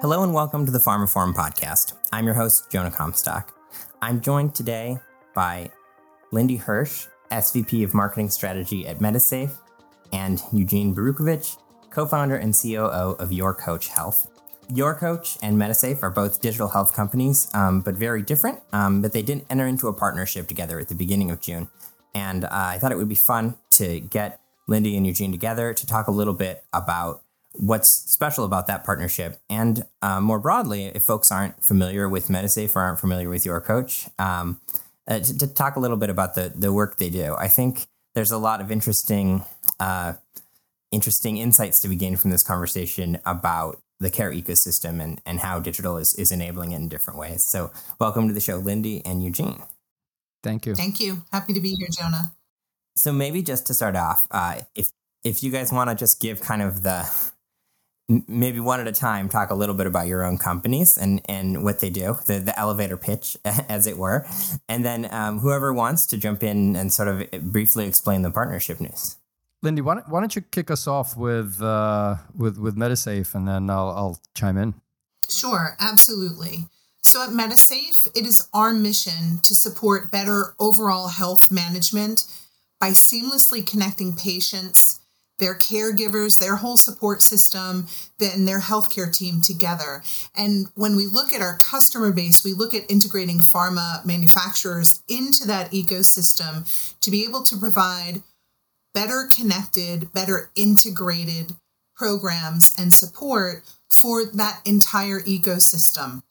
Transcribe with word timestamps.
Hello 0.00 0.22
and 0.22 0.32
welcome 0.32 0.64
to 0.64 0.70
the 0.70 0.78
pharmaphorum 0.78 1.34
podcast. 1.34 1.94
I'm 2.12 2.24
your 2.24 2.36
host, 2.36 2.70
Jonah 2.70 2.88
Comstock. 2.88 3.52
I'm 4.00 4.20
joined 4.20 4.54
today 4.54 5.00
by 5.34 5.72
Lyndi 6.32 6.56
Hirsch, 6.56 7.08
SVP 7.32 7.82
of 7.82 7.94
Marketing 7.94 8.30
Strategy 8.30 8.86
at 8.86 9.00
Medisafe, 9.00 9.58
and 10.12 10.40
Eugene 10.52 10.94
Borukhovich, 10.94 11.58
co 11.90 12.06
founder 12.06 12.36
and 12.36 12.54
COO 12.54 13.16
of 13.18 13.30
YourCoach 13.30 13.88
Health. 13.88 14.30
Your 14.72 14.94
Coach 14.94 15.36
and 15.42 15.60
Medisafe 15.60 16.00
are 16.04 16.10
both 16.10 16.40
digital 16.40 16.68
health 16.68 16.94
companies, 16.94 17.52
um, 17.52 17.80
but 17.80 17.96
very 17.96 18.22
different. 18.22 18.60
Um, 18.72 19.02
but 19.02 19.12
they 19.12 19.22
did 19.22 19.46
enter 19.50 19.66
into 19.66 19.88
a 19.88 19.92
partnership 19.92 20.46
together 20.46 20.78
at 20.78 20.86
the 20.86 20.94
beginning 20.94 21.32
of 21.32 21.40
June. 21.40 21.70
And 22.14 22.44
uh, 22.44 22.50
I 22.52 22.78
thought 22.78 22.92
it 22.92 22.98
would 22.98 23.08
be 23.08 23.16
fun 23.16 23.56
to 23.72 23.98
get 23.98 24.40
Lyndi 24.68 24.96
and 24.96 25.04
Eugene 25.04 25.32
together 25.32 25.74
to 25.74 25.86
talk 25.86 26.06
a 26.06 26.12
little 26.12 26.34
bit 26.34 26.64
about 26.72 27.22
what's 27.52 27.88
special 27.88 28.44
about 28.44 28.66
that 28.66 28.84
partnership. 28.84 29.40
And 29.48 29.86
uh, 30.02 30.20
more 30.20 30.38
broadly, 30.38 30.86
if 30.86 31.02
folks 31.02 31.32
aren't 31.32 31.62
familiar 31.62 32.08
with 32.08 32.28
Medisafe 32.28 32.74
or 32.76 32.80
aren't 32.80 33.00
familiar 33.00 33.28
with 33.28 33.44
Your 33.44 33.60
Coach, 33.60 34.06
um, 34.18 34.60
uh, 35.06 35.20
to, 35.20 35.38
to, 35.38 35.46
talk 35.46 35.76
a 35.76 35.80
little 35.80 35.96
bit 35.96 36.10
about 36.10 36.34
the, 36.34 36.52
the 36.54 36.72
work 36.72 36.98
they 36.98 37.08
do. 37.08 37.34
I 37.38 37.48
think 37.48 37.86
there's 38.14 38.30
a 38.30 38.36
lot 38.36 38.60
of 38.60 38.70
interesting, 38.70 39.42
uh, 39.80 40.14
interesting 40.90 41.38
insights 41.38 41.80
to 41.80 41.88
be 41.88 41.96
gained 41.96 42.20
from 42.20 42.30
this 42.30 42.42
conversation 42.42 43.18
about 43.24 43.80
the 44.00 44.10
care 44.10 44.32
ecosystem 44.32 45.02
and, 45.02 45.20
and 45.24 45.40
how 45.40 45.58
digital 45.60 45.96
is, 45.96 46.14
is 46.14 46.30
enabling 46.30 46.72
it 46.72 46.76
in 46.76 46.88
different 46.88 47.18
ways. 47.18 47.42
So, 47.42 47.70
welcome 47.98 48.28
to 48.28 48.34
the 48.34 48.40
show, 48.40 48.60
Lyndi 48.60 49.02
and 49.04 49.22
Eugene. 49.22 49.62
Thank 50.42 50.66
you. 50.66 50.74
Thank 50.74 51.00
you. 51.00 51.22
Happy 51.32 51.52
to 51.52 51.60
be 51.60 51.74
here, 51.74 51.88
Jonah. 51.90 52.32
So, 52.94 53.12
maybe 53.12 53.42
just 53.42 53.66
to 53.68 53.74
start 53.74 53.96
off, 53.96 54.28
uh, 54.30 54.60
if 54.74 54.90
if 55.24 55.42
you 55.42 55.50
guys 55.50 55.72
want 55.72 55.90
to 55.90 55.96
just 55.96 56.20
give 56.20 56.40
kind 56.40 56.62
of 56.62 56.82
the 56.82 57.10
maybe 58.08 58.58
one 58.58 58.80
at 58.80 58.86
a 58.86 58.92
time 58.92 59.28
talk 59.28 59.50
a 59.50 59.54
little 59.54 59.74
bit 59.74 59.86
about 59.86 60.06
your 60.06 60.24
own 60.24 60.38
companies 60.38 60.96
and 60.96 61.20
and 61.28 61.62
what 61.62 61.80
they 61.80 61.90
do 61.90 62.16
the, 62.26 62.38
the 62.38 62.58
elevator 62.58 62.96
pitch 62.96 63.36
as 63.44 63.86
it 63.86 63.98
were 63.98 64.26
and 64.68 64.84
then 64.84 65.08
um, 65.10 65.40
whoever 65.40 65.72
wants 65.72 66.06
to 66.06 66.16
jump 66.16 66.42
in 66.42 66.74
and 66.74 66.92
sort 66.92 67.08
of 67.08 67.30
briefly 67.52 67.86
explain 67.86 68.22
the 68.22 68.30
partnership 68.30 68.80
news 68.80 69.16
Lyndi, 69.64 69.80
why 69.82 69.94
don't, 69.94 70.08
why 70.08 70.20
don't 70.20 70.36
you 70.36 70.42
kick 70.42 70.70
us 70.70 70.86
off 70.86 71.16
with 71.16 71.60
uh, 71.60 72.16
with 72.36 72.58
with 72.58 72.76
Medisafe, 72.76 73.34
and 73.34 73.48
then 73.48 73.68
I'll 73.68 73.90
I'll 73.90 74.20
chime 74.34 74.56
in. 74.56 74.74
Sure, 75.28 75.76
absolutely. 75.80 76.66
So 77.02 77.24
at 77.24 77.30
Medisafe, 77.30 78.08
it 78.14 78.26
is 78.26 78.48
our 78.52 78.72
mission 78.72 79.38
to 79.42 79.54
support 79.54 80.10
better 80.10 80.54
overall 80.58 81.08
health 81.08 81.50
management 81.50 82.26
by 82.80 82.90
seamlessly 82.90 83.66
connecting 83.66 84.12
patients, 84.12 84.97
their 85.38 85.54
caregivers, 85.54 86.38
their 86.38 86.56
whole 86.56 86.76
support 86.76 87.22
system, 87.22 87.86
and 88.20 88.46
their 88.46 88.60
healthcare 88.60 89.12
team 89.12 89.40
together. 89.40 90.02
And 90.36 90.68
when 90.74 90.96
we 90.96 91.06
look 91.06 91.32
at 91.32 91.42
our 91.42 91.56
customer 91.56 92.12
base, 92.12 92.44
we 92.44 92.54
look 92.54 92.74
at 92.74 92.90
integrating 92.90 93.38
pharma 93.38 94.04
manufacturers 94.04 95.02
into 95.08 95.46
that 95.46 95.70
ecosystem 95.72 96.66
to 97.00 97.10
be 97.10 97.24
able 97.24 97.42
to 97.44 97.56
provide 97.56 98.22
better 98.94 99.28
connected, 99.30 100.12
better 100.12 100.50
integrated 100.56 101.54
programs 101.96 102.74
and 102.78 102.92
support 102.92 103.62
for 103.90 104.24
that 104.24 104.60
entire 104.64 105.20
ecosystem. 105.20 106.22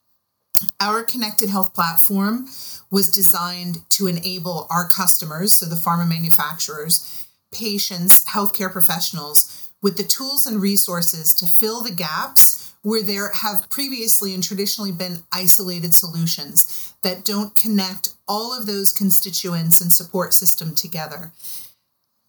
Our 0.80 1.04
connected 1.04 1.50
health 1.50 1.74
platform 1.74 2.48
was 2.90 3.12
designed 3.12 3.88
to 3.92 4.08
enable 4.08 4.66
our 4.70 4.88
customers, 4.88 5.54
so 5.54 5.66
the 5.66 5.76
pharma 5.76 6.08
manufacturers, 6.08 7.27
patients, 7.52 8.26
healthcare 8.26 8.72
professionals, 8.72 9.70
with 9.82 9.98
the 9.98 10.04
tools 10.04 10.46
and 10.46 10.62
resources 10.62 11.34
to 11.36 11.46
fill 11.46 11.82
the 11.82 11.92
gaps 11.92 12.74
where 12.82 13.04
there 13.04 13.32
have 13.34 13.70
previously 13.70 14.34
and 14.34 14.44
traditionally 14.44 14.92
been 14.92 15.24
isolated 15.32 15.94
solutions 15.94 16.94
that 17.04 17.26
don't 17.26 17.56
connect 17.56 18.14
all 18.28 18.58
of 18.58 18.66
those 18.66 18.94
constituents 18.94 19.82
and 19.82 19.92
support 19.92 20.34
system 20.34 20.74
together. 20.74 21.32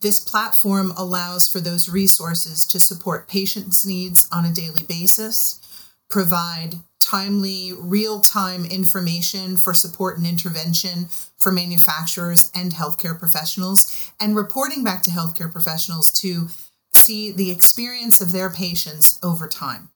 This 0.00 0.20
platform 0.20 0.92
allows 0.96 1.48
for 1.48 1.60
those 1.60 1.88
resources 1.88 2.64
to 2.66 2.80
support 2.80 3.28
patients' 3.28 3.84
needs 3.84 4.28
on 4.30 4.44
a 4.44 4.52
daily 4.52 4.82
basis, 4.82 5.60
provide 6.08 6.76
timely, 7.08 7.72
real 7.72 8.20
time 8.20 8.64
information 8.64 9.56
for 9.56 9.72
support 9.72 10.18
and 10.18 10.26
intervention 10.26 11.06
for 11.36 11.52
manufacturers 11.52 12.50
and 12.54 12.72
healthcare 12.72 13.18
professionals, 13.18 14.12
and 14.20 14.36
reporting 14.36 14.84
back 14.84 15.02
to 15.02 15.10
healthcare 15.10 15.50
professionals 15.50 16.10
to 16.10 16.48
see 16.92 17.30
the 17.30 17.50
experience 17.50 18.20
of 18.20 18.32
their 18.32 18.50
patients 18.50 19.18
over 19.22 19.46
time. 19.46 19.90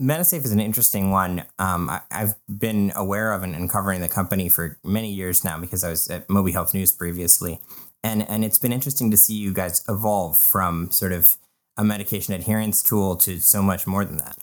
Medisafe 0.00 0.44
is 0.44 0.52
an 0.52 0.60
interesting 0.60 1.10
one. 1.10 1.44
Um, 1.58 1.90
I, 1.90 2.00
have 2.10 2.36
been 2.48 2.92
aware 2.94 3.32
of 3.32 3.42
and, 3.42 3.54
and, 3.54 3.68
covering 3.68 4.00
the 4.00 4.08
company 4.08 4.48
for 4.48 4.78
many 4.84 5.12
years 5.12 5.44
now 5.44 5.58
because 5.58 5.82
I 5.82 5.90
was 5.90 6.08
at 6.08 6.28
MobiHealthNews 6.28 6.96
previously 6.96 7.60
and 8.02 8.28
and 8.28 8.44
it's 8.44 8.58
been 8.58 8.72
interesting 8.72 9.10
to 9.10 9.16
see 9.16 9.34
you 9.34 9.52
guys 9.52 9.84
evolve 9.88 10.38
from 10.38 10.90
sort 10.90 11.12
of 11.12 11.36
a 11.76 11.84
medication 11.84 12.34
adherence 12.34 12.82
tool 12.82 13.16
to 13.16 13.38
so 13.38 13.62
much 13.62 13.86
more 13.86 14.04
than 14.04 14.18
that. 14.18 14.36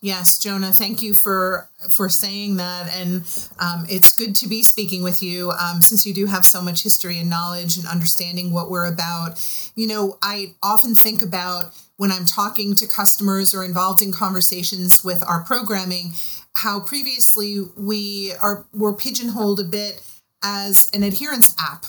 Yes, 0.00 0.38
Jonah, 0.38 0.70
thank 0.70 1.02
you 1.02 1.12
for 1.12 1.68
for 1.90 2.08
saying 2.08 2.56
that, 2.58 2.94
and 2.94 3.22
um, 3.58 3.84
it's 3.88 4.12
good 4.12 4.36
to 4.36 4.48
be 4.48 4.62
speaking 4.62 5.02
with 5.02 5.24
you 5.24 5.50
um, 5.50 5.80
since 5.80 6.06
you 6.06 6.14
do 6.14 6.26
have 6.26 6.46
so 6.46 6.62
much 6.62 6.84
history 6.84 7.18
and 7.18 7.28
knowledge 7.28 7.76
and 7.76 7.86
understanding 7.86 8.52
what 8.52 8.70
we're 8.70 8.86
about. 8.86 9.44
You 9.74 9.88
know, 9.88 10.18
I 10.22 10.54
often 10.62 10.94
think 10.94 11.20
about 11.20 11.74
when 11.96 12.12
I'm 12.12 12.26
talking 12.26 12.76
to 12.76 12.86
customers 12.86 13.52
or 13.52 13.64
involved 13.64 14.00
in 14.00 14.12
conversations 14.12 15.02
with 15.02 15.24
our 15.26 15.42
programming, 15.42 16.12
how 16.54 16.78
previously 16.78 17.62
we 17.76 18.32
are 18.40 18.66
were 18.72 18.94
pigeonholed 18.94 19.58
a 19.58 19.64
bit 19.64 20.00
as 20.44 20.88
an 20.94 21.02
adherence 21.02 21.56
app 21.60 21.86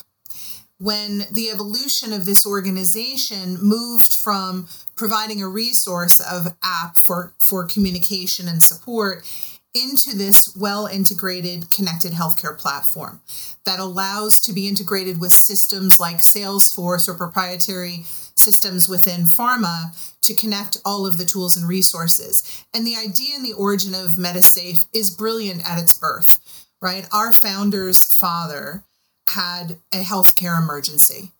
when 0.79 1.25
the 1.31 1.50
evolution 1.50 2.13
of 2.13 2.25
this 2.25 2.45
organization 2.45 3.57
moved 3.62 4.13
from 4.13 4.67
providing 4.95 5.41
a 5.41 5.47
resource 5.47 6.19
of 6.19 6.56
app 6.63 6.95
for, 6.97 7.34
for 7.38 7.66
communication 7.66 8.47
and 8.47 8.63
support 8.63 9.23
into 9.75 10.17
this 10.17 10.56
well 10.56 10.88
integrated 10.88 11.69
connected 11.69 12.12
healthcare 12.13 12.57
platform 12.57 13.22
that 13.66 13.79
allows 13.79 14.40
to 14.40 14.51
be 14.51 14.67
integrated 14.67 15.22
with 15.22 15.31
systems 15.31 16.00
like 16.00 16.17
Salesforce 16.17 17.07
or 17.07 17.13
proprietary 17.13 18.03
systems 18.34 18.90
within 18.90 19.22
pharma 19.25 20.16
to 20.22 20.34
connect 20.34 20.78
all 20.84 21.06
of 21.06 21.17
the 21.17 21.25
tools 21.25 21.56
and 21.56 21.67
resources. 21.67 22.66
And 22.73 22.88
the 22.88 22.96
idea 22.96 23.35
and 23.35 23.46
the 23.46 23.53
origin 23.53 23.94
of 23.94 24.11
Medisafe 24.11 24.85
is 24.91 25.11
brilliant 25.11 25.69
at 25.69 25.79
its 25.79 25.94
birth, 25.94 26.40
right? 26.81 27.06
Our 27.11 27.31
founder's 27.31 28.13
father 28.13 28.84
had 29.29 29.78
a 29.94 30.03
healthcare 30.03 30.57
emergency. 30.62 31.31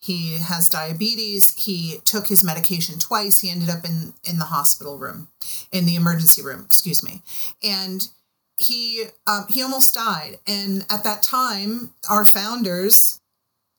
He 0.00 0.38
has 0.38 0.68
diabetes. 0.68 1.54
He 1.64 1.98
took 2.04 2.28
his 2.28 2.42
medication 2.42 2.98
twice. 2.98 3.40
He 3.40 3.50
ended 3.50 3.68
up 3.68 3.84
in 3.84 4.14
in 4.24 4.38
the 4.38 4.46
hospital 4.46 4.98
room, 4.98 5.28
in 5.70 5.84
the 5.84 5.96
emergency 5.96 6.42
room. 6.42 6.62
Excuse 6.64 7.04
me, 7.04 7.22
and 7.62 8.08
he 8.56 9.04
um, 9.26 9.44
he 9.48 9.62
almost 9.62 9.94
died. 9.94 10.38
And 10.46 10.86
at 10.90 11.04
that 11.04 11.22
time, 11.22 11.92
our 12.08 12.24
founders, 12.24 13.20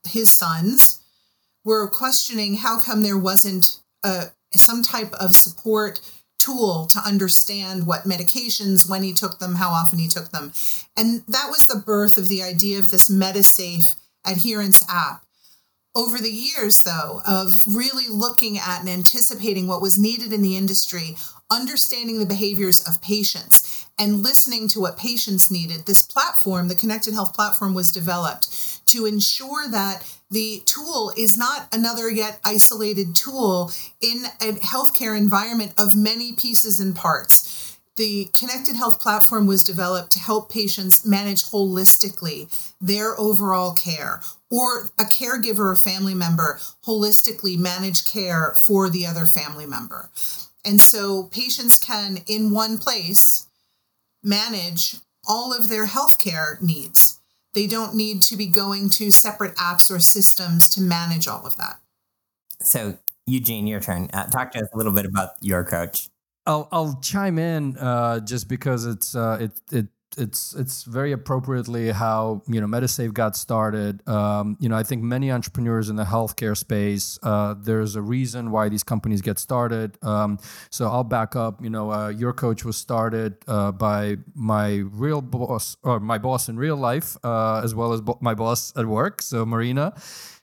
his 0.08 0.32
sons, 0.32 1.02
were 1.64 1.88
questioning 1.88 2.56
how 2.56 2.80
come 2.80 3.02
there 3.02 3.18
wasn't 3.18 3.80
a 4.04 4.26
some 4.54 4.84
type 4.84 5.14
of 5.14 5.36
support 5.36 6.02
tool 6.42 6.86
to 6.88 7.00
understand 7.00 7.86
what 7.86 8.04
medications, 8.04 8.90
when 8.90 9.04
he 9.04 9.14
took 9.14 9.40
them, 9.40 9.56
how 9.56 9.70
often 9.70 10.00
he 10.00 10.08
took 10.08 10.30
them. 10.30 10.52
And 10.98 11.24
that 11.28 11.50
was 11.50 11.64
the 11.64 11.80
birth 11.80 12.18
of 12.18 12.30
the 12.30 12.42
idea 12.42 12.80
of 12.80 12.90
this 12.90 13.10
Medisafe 13.10 13.96
adherence 14.26 14.84
app. 14.90 15.24
Over 15.94 16.20
the 16.20 16.32
years, 16.32 16.84
though, 16.84 17.22
of 17.28 17.54
really 17.68 18.08
looking 18.08 18.58
at 18.58 18.80
and 18.80 18.90
anticipating 18.90 19.68
what 19.68 19.82
was 19.82 20.00
needed 20.00 20.32
in 20.32 20.42
the 20.42 20.56
industry, 20.56 21.18
understanding 21.52 22.18
the 22.18 22.26
behaviors 22.26 22.82
of 22.88 23.02
patients, 23.02 23.86
and 24.00 24.24
listening 24.24 24.70
to 24.70 24.80
what 24.80 24.98
patients 24.98 25.52
needed, 25.52 25.86
this 25.86 26.06
platform, 26.06 26.70
the 26.70 26.76
Connected 26.76 27.14
Health 27.14 27.34
platform, 27.34 27.74
was 27.74 27.92
developed 27.92 28.71
to 28.92 29.06
ensure 29.06 29.68
that 29.70 30.04
the 30.30 30.62
tool 30.66 31.14
is 31.18 31.38
not 31.38 31.68
another 31.74 32.10
yet 32.10 32.40
isolated 32.44 33.16
tool 33.16 33.72
in 34.02 34.26
a 34.42 34.54
healthcare 34.60 35.18
environment 35.18 35.74
of 35.78 35.96
many 35.96 36.34
pieces 36.34 36.80
and 36.80 36.96
parts. 36.96 37.78
The 37.98 38.30
Connected 38.34 38.76
Health 38.76 39.00
platform 39.00 39.46
was 39.46 39.64
developed 39.64 40.12
to 40.14 40.20
help 40.20 40.52
patients 40.52 41.06
manage 41.06 41.44
holistically 41.44 42.50
their 42.80 43.20
overall 43.20 43.74
care, 43.74 44.22
or 44.50 44.90
a 44.98 45.04
caregiver 45.04 45.72
or 45.72 45.76
family 45.76 46.14
member 46.14 46.60
holistically 46.86 47.58
manage 47.58 48.06
care 48.06 48.56
for 48.66 48.90
the 48.90 49.06
other 49.06 49.26
family 49.26 49.66
member. 49.66 50.10
And 50.64 50.82
so 50.82 51.24
patients 51.24 51.80
can, 51.80 52.20
in 52.28 52.52
one 52.52 52.78
place, 52.78 53.48
manage 54.24 54.98
all 55.28 55.54
of 55.54 55.70
their 55.70 55.88
healthcare 55.88 56.62
needs 56.62 57.21
they 57.54 57.68
don't 57.68 57.96
need 57.96 58.22
to 58.24 58.38
be 58.38 58.48
going 58.48 58.90
to 58.90 59.12
separate 59.12 59.56
apps 59.56 59.92
or 59.92 60.00
systems 60.00 60.70
to 60.70 60.82
manage 60.82 61.28
all 61.28 61.46
of 61.46 61.58
that. 61.58 61.80
So, 62.62 62.98
Eugene, 63.26 63.68
your 63.68 63.80
turn. 63.80 64.10
Uh, 64.14 64.28
talk 64.28 64.52
to 64.52 64.60
us 64.60 64.68
a 64.74 64.78
little 64.78 64.94
bit 64.94 65.06
about 65.06 65.32
your 65.42 65.64
coach. 65.64 66.10
I'll 66.46 66.68
I'll 66.72 67.00
chime 67.02 67.38
in 67.38 67.78
uh, 67.78 68.20
just 68.20 68.48
because 68.48 68.86
it's 68.86 69.16
uh, 69.16 69.38
it 69.42 69.52
it 69.72 69.88
it's 70.18 70.54
it's 70.54 70.84
very 70.84 71.12
appropriately 71.12 71.92
how 71.92 72.42
you 72.48 72.60
know 72.60 72.68
Medisafe 72.68 73.14
got 73.14 73.36
started. 73.36 74.08
Um, 74.08 74.58
you 74.60 74.70
know, 74.70 74.76
I 74.76 74.84
think 74.84 75.04
many 75.04 75.32
entrepreneurs 75.32 75.90
in 75.90 75.96
the 75.96 76.04
healthcare 76.04 76.58
space, 76.58 77.18
uh, 77.24 77.56
there's 77.58 77.96
a 77.96 78.02
reason 78.02 78.52
why 78.52 78.70
these 78.70 78.84
companies 78.84 79.22
get 79.22 79.40
started. 79.40 79.98
Um, 80.04 80.40
so 80.70 80.88
I'll 80.88 81.04
back 81.04 81.36
up. 81.36 81.64
You 81.64 81.70
know, 81.70 81.92
uh, 81.92 82.10
your 82.10 82.34
coach 82.34 82.66
was 82.66 82.78
started 82.78 83.38
uh, 83.48 83.72
by 83.72 84.18
my 84.36 84.84
real 84.92 85.22
boss 85.22 85.78
or 85.84 86.00
my 86.00 86.18
boss 86.18 86.50
in 86.50 86.58
real 86.58 86.78
life, 86.78 87.18
uh, 87.24 87.62
as 87.64 87.74
well 87.74 87.94
as 87.94 88.02
bo- 88.02 88.20
my 88.22 88.34
boss 88.34 88.74
at 88.76 88.86
work. 88.86 89.22
So 89.22 89.46
Marina, 89.46 89.94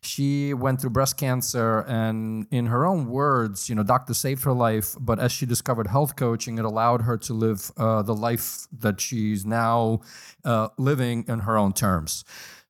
she 0.00 0.54
went 0.54 0.80
through 0.80 0.90
breast 0.90 1.16
cancer 1.16 1.80
and 1.80 2.46
in 2.50 2.66
her 2.66 2.86
own 2.86 3.06
words 3.06 3.68
you 3.68 3.74
know 3.74 3.82
doctor 3.82 4.14
saved 4.14 4.44
her 4.44 4.52
life 4.52 4.94
but 5.00 5.18
as 5.18 5.32
she 5.32 5.44
discovered 5.44 5.88
health 5.88 6.14
coaching 6.16 6.56
it 6.58 6.64
allowed 6.64 7.02
her 7.02 7.16
to 7.16 7.32
live 7.32 7.70
uh, 7.76 8.02
the 8.02 8.14
life 8.14 8.66
that 8.72 9.00
she's 9.00 9.44
now 9.44 10.00
uh, 10.44 10.68
living 10.78 11.24
in 11.28 11.40
her 11.40 11.56
own 11.56 11.72
terms. 11.72 12.24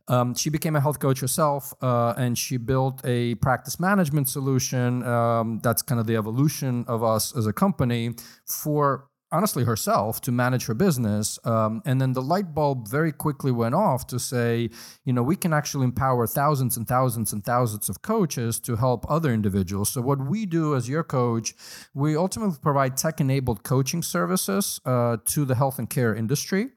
Um, 0.08 0.34
she 0.34 0.48
became 0.48 0.74
a 0.74 0.80
health 0.80 1.00
coach 1.00 1.20
herself 1.20 1.74
uh, 1.82 2.14
and 2.16 2.36
she 2.38 2.56
built 2.56 3.02
a 3.04 3.34
practice 3.36 3.78
management 3.78 4.28
solution 4.28 5.02
um, 5.02 5.60
that's 5.62 5.82
kind 5.82 6.00
of 6.00 6.06
the 6.06 6.16
evolution 6.16 6.86
of 6.88 7.04
us 7.04 7.36
as 7.36 7.46
a 7.46 7.52
company 7.52 8.14
for 8.46 9.08
honestly 9.30 9.64
herself 9.64 10.20
to 10.22 10.32
manage 10.32 10.66
her 10.66 10.74
business. 10.74 11.38
Um, 11.44 11.82
and 11.84 12.00
then 12.00 12.12
the 12.12 12.22
light 12.22 12.54
bulb 12.54 12.88
very 12.88 13.12
quickly 13.12 13.52
went 13.52 13.74
off 13.74 14.06
to 14.08 14.18
say, 14.18 14.70
you 15.04 15.12
know, 15.12 15.22
we 15.22 15.36
can 15.36 15.52
actually 15.52 15.84
empower 15.84 16.26
thousands 16.26 16.76
and 16.76 16.86
thousands 16.86 17.32
and 17.32 17.44
thousands 17.44 17.88
of 17.88 18.02
coaches 18.02 18.58
to 18.60 18.76
help 18.76 19.10
other 19.10 19.32
individuals. 19.32 19.90
So, 19.90 20.00
what 20.00 20.20
we 20.20 20.46
do 20.46 20.74
as 20.74 20.88
your 20.88 21.04
coach, 21.04 21.54
we 21.94 22.16
ultimately 22.16 22.56
provide 22.60 22.96
tech 22.96 23.20
enabled 23.20 23.62
coaching 23.62 24.02
services 24.02 24.80
uh, 24.84 25.18
to 25.26 25.44
the 25.44 25.54
health 25.54 25.78
and 25.78 25.88
care 25.88 26.14
industry. 26.14 26.70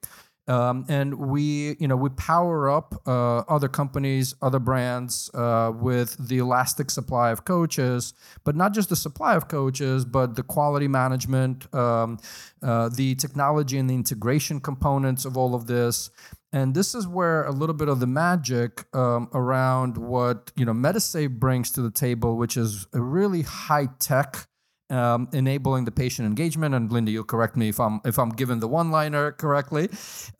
Um, 0.47 0.85
and 0.89 1.15
we, 1.15 1.75
you 1.79 1.87
know, 1.87 1.95
we 1.95 2.09
power 2.09 2.69
up 2.69 2.95
uh, 3.05 3.39
other 3.39 3.67
companies, 3.67 4.33
other 4.41 4.59
brands 4.59 5.29
uh, 5.33 5.71
with 5.73 6.15
the 6.27 6.39
elastic 6.39 6.89
supply 6.89 7.29
of 7.29 7.45
coaches, 7.45 8.13
but 8.43 8.55
not 8.55 8.73
just 8.73 8.89
the 8.89 8.95
supply 8.95 9.35
of 9.35 9.47
coaches, 9.47 10.03
but 10.03 10.35
the 10.35 10.43
quality 10.43 10.87
management, 10.87 11.73
um, 11.75 12.17
uh, 12.63 12.89
the 12.89 13.15
technology 13.15 13.77
and 13.77 13.89
the 13.89 13.93
integration 13.93 14.59
components 14.59 15.25
of 15.25 15.37
all 15.37 15.53
of 15.53 15.67
this. 15.67 16.09
And 16.53 16.73
this 16.73 16.95
is 16.95 17.07
where 17.07 17.43
a 17.43 17.51
little 17.51 17.75
bit 17.75 17.87
of 17.87 17.99
the 17.99 18.07
magic 18.07 18.85
um, 18.93 19.29
around 19.33 19.97
what 19.97 20.51
you 20.55 20.65
know 20.65 20.73
Medisafe 20.73 21.39
brings 21.39 21.71
to 21.71 21.81
the 21.81 21.91
table, 21.91 22.35
which 22.35 22.57
is 22.57 22.87
a 22.93 23.01
really 23.01 23.43
high 23.43 23.87
tech 23.99 24.47
um, 24.91 25.29
enabling 25.33 25.85
the 25.85 25.91
patient 25.91 26.27
engagement. 26.27 26.75
And 26.75 26.91
Linda, 26.91 27.11
you'll 27.11 27.23
correct 27.23 27.55
me 27.55 27.69
if 27.69 27.79
I'm 27.79 28.01
if 28.05 28.19
I'm 28.19 28.29
given 28.29 28.59
the 28.59 28.67
one-liner 28.67 29.31
correctly. 29.31 29.89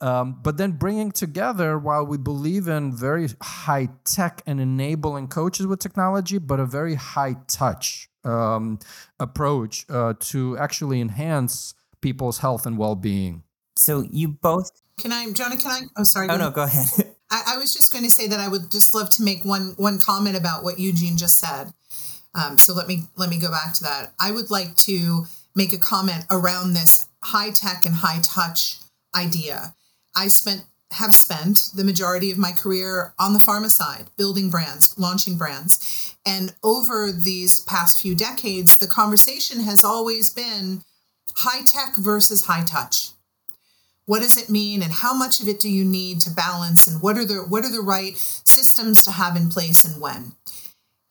Um, 0.00 0.38
but 0.42 0.56
then 0.56 0.72
bringing 0.72 1.10
together, 1.10 1.78
while 1.78 2.04
we 2.04 2.18
believe 2.18 2.68
in 2.68 2.94
very 2.96 3.28
high 3.40 3.88
tech 4.04 4.42
and 4.46 4.60
enabling 4.60 5.28
coaches 5.28 5.66
with 5.66 5.80
technology, 5.80 6.38
but 6.38 6.60
a 6.60 6.66
very 6.66 6.94
high 6.94 7.36
touch 7.48 8.08
um, 8.24 8.78
approach 9.18 9.86
uh, 9.88 10.14
to 10.20 10.56
actually 10.58 11.00
enhance 11.00 11.74
people's 12.00 12.38
health 12.38 12.66
and 12.66 12.76
well-being. 12.78 13.42
So 13.76 14.04
you 14.10 14.28
both. 14.28 14.70
Can 14.98 15.12
I, 15.12 15.30
Jonah? 15.32 15.56
Can 15.56 15.70
I? 15.70 15.80
Oh, 15.96 16.04
sorry. 16.04 16.28
Oh 16.28 16.36
no, 16.36 16.50
go 16.50 16.62
ahead. 16.62 17.14
I, 17.30 17.54
I 17.54 17.56
was 17.56 17.72
just 17.72 17.90
going 17.92 18.04
to 18.04 18.10
say 18.10 18.28
that 18.28 18.38
I 18.38 18.46
would 18.46 18.70
just 18.70 18.94
love 18.94 19.08
to 19.10 19.22
make 19.22 19.44
one 19.44 19.74
one 19.76 19.98
comment 19.98 20.36
about 20.36 20.62
what 20.62 20.78
Eugene 20.78 21.16
just 21.16 21.38
said. 21.38 21.72
Um, 22.34 22.56
so 22.56 22.72
let 22.72 22.88
me 22.88 23.04
let 23.16 23.28
me 23.28 23.38
go 23.38 23.50
back 23.50 23.74
to 23.74 23.84
that. 23.84 24.12
I 24.18 24.30
would 24.30 24.50
like 24.50 24.76
to 24.76 25.26
make 25.54 25.72
a 25.72 25.78
comment 25.78 26.24
around 26.30 26.72
this 26.72 27.08
high 27.22 27.50
tech 27.50 27.84
and 27.84 27.96
high 27.96 28.20
touch 28.22 28.78
idea. 29.14 29.74
I 30.16 30.28
spent 30.28 30.64
have 30.92 31.14
spent 31.14 31.70
the 31.74 31.84
majority 31.84 32.30
of 32.30 32.38
my 32.38 32.52
career 32.52 33.14
on 33.18 33.32
the 33.32 33.38
pharma 33.38 33.70
side, 33.70 34.10
building 34.16 34.50
brands, 34.50 34.98
launching 34.98 35.36
brands. 35.36 36.14
And 36.26 36.54
over 36.62 37.10
these 37.10 37.60
past 37.60 38.00
few 38.00 38.14
decades, 38.14 38.78
the 38.78 38.86
conversation 38.86 39.60
has 39.60 39.82
always 39.82 40.30
been 40.30 40.82
high 41.36 41.64
tech 41.64 41.96
versus 41.96 42.44
high 42.44 42.64
touch. 42.64 43.10
What 44.04 44.20
does 44.20 44.36
it 44.36 44.50
mean 44.50 44.82
and 44.82 44.92
how 44.92 45.14
much 45.14 45.40
of 45.40 45.48
it 45.48 45.60
do 45.60 45.70
you 45.70 45.84
need 45.84 46.20
to 46.22 46.30
balance 46.30 46.86
and 46.86 47.00
what 47.00 47.16
are 47.16 47.24
the 47.24 47.36
what 47.36 47.64
are 47.64 47.70
the 47.72 47.80
right 47.80 48.16
systems 48.16 49.02
to 49.04 49.12
have 49.12 49.36
in 49.36 49.48
place 49.48 49.84
and 49.84 50.00
when? 50.00 50.32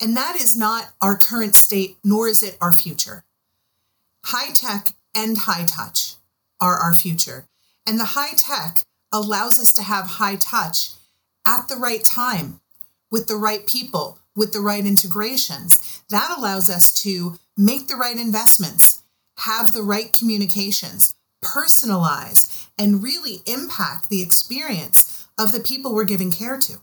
And 0.01 0.18
that 0.18 0.36
is 0.36 0.57
not 0.57 0.89
our 1.00 1.15
current 1.15 1.56
state, 1.56 1.98
nor 2.03 2.27
is 2.27 2.42
it 2.42 2.57
our 2.59 2.74
future. 2.74 3.24
High 4.25 4.51
tech 4.51 4.94
and 5.13 5.38
high 5.38 5.63
touch 5.63 6.15
are 6.59 6.77
our 6.77 6.95
future. 6.95 7.45
And 7.86 8.00
the 8.00 8.15
high 8.15 8.33
tech 8.36 8.83
allows 9.13 9.59
us 9.59 9.71
to 9.74 9.83
have 9.83 10.06
high 10.06 10.38
touch 10.38 10.94
at 11.45 11.68
the 11.68 11.75
right 11.75 12.03
time, 12.03 12.62
with 13.12 13.27
the 13.27 13.36
right 13.36 13.68
people, 13.68 14.18
with 14.36 14.53
the 14.53 14.59
right 14.59 14.86
integrations. 14.86 16.01
That 16.09 16.36
allows 16.36 16.69
us 16.69 16.92
to 17.04 17.38
make 17.56 17.88
the 17.88 17.95
right 17.95 18.18
investments, 18.18 19.01
have 19.39 19.74
the 19.74 19.83
right 19.83 20.12
communications, 20.12 21.13
personalize, 21.44 22.68
and 22.77 23.04
really 23.04 23.42
impact 23.45 24.09
the 24.09 24.21
experience 24.21 25.27
of 25.38 25.51
the 25.51 25.59
people 25.59 25.94
we're 25.94 26.06
giving 26.06 26.31
care 26.31 26.57
to 26.59 26.80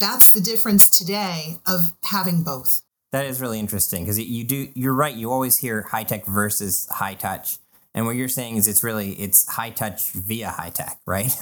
that's 0.00 0.32
the 0.32 0.40
difference 0.40 0.88
today 0.88 1.58
of 1.66 1.92
having 2.04 2.42
both. 2.42 2.82
That 3.12 3.26
is 3.26 3.40
really 3.40 3.58
interesting 3.58 4.04
because 4.04 4.18
you 4.18 4.44
do. 4.44 4.68
You're 4.74 4.94
right. 4.94 5.14
You 5.14 5.32
always 5.32 5.58
hear 5.58 5.82
high 5.82 6.04
tech 6.04 6.26
versus 6.26 6.88
high 6.90 7.14
touch, 7.14 7.58
and 7.92 8.06
what 8.06 8.16
you're 8.16 8.28
saying 8.28 8.56
is 8.56 8.68
it's 8.68 8.84
really 8.84 9.12
it's 9.12 9.48
high 9.48 9.70
touch 9.70 10.12
via 10.12 10.48
high 10.48 10.70
tech, 10.70 11.00
right? 11.06 11.32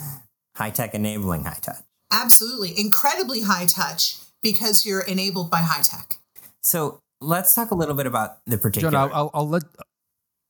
high 0.56 0.70
tech 0.70 0.94
enabling 0.94 1.44
high 1.44 1.58
touch. 1.60 1.82
Absolutely, 2.12 2.72
incredibly 2.78 3.42
high 3.42 3.66
touch 3.66 4.16
because 4.42 4.86
you're 4.86 5.02
enabled 5.02 5.50
by 5.50 5.58
high 5.58 5.82
tech. 5.82 6.14
So 6.62 7.00
let's 7.20 7.54
talk 7.54 7.72
a 7.72 7.74
little 7.74 7.96
bit 7.96 8.06
about 8.06 8.38
the 8.46 8.56
particular. 8.56 8.92
John, 8.92 9.10
I'll, 9.12 9.30
I'll 9.34 9.48
let 9.48 9.64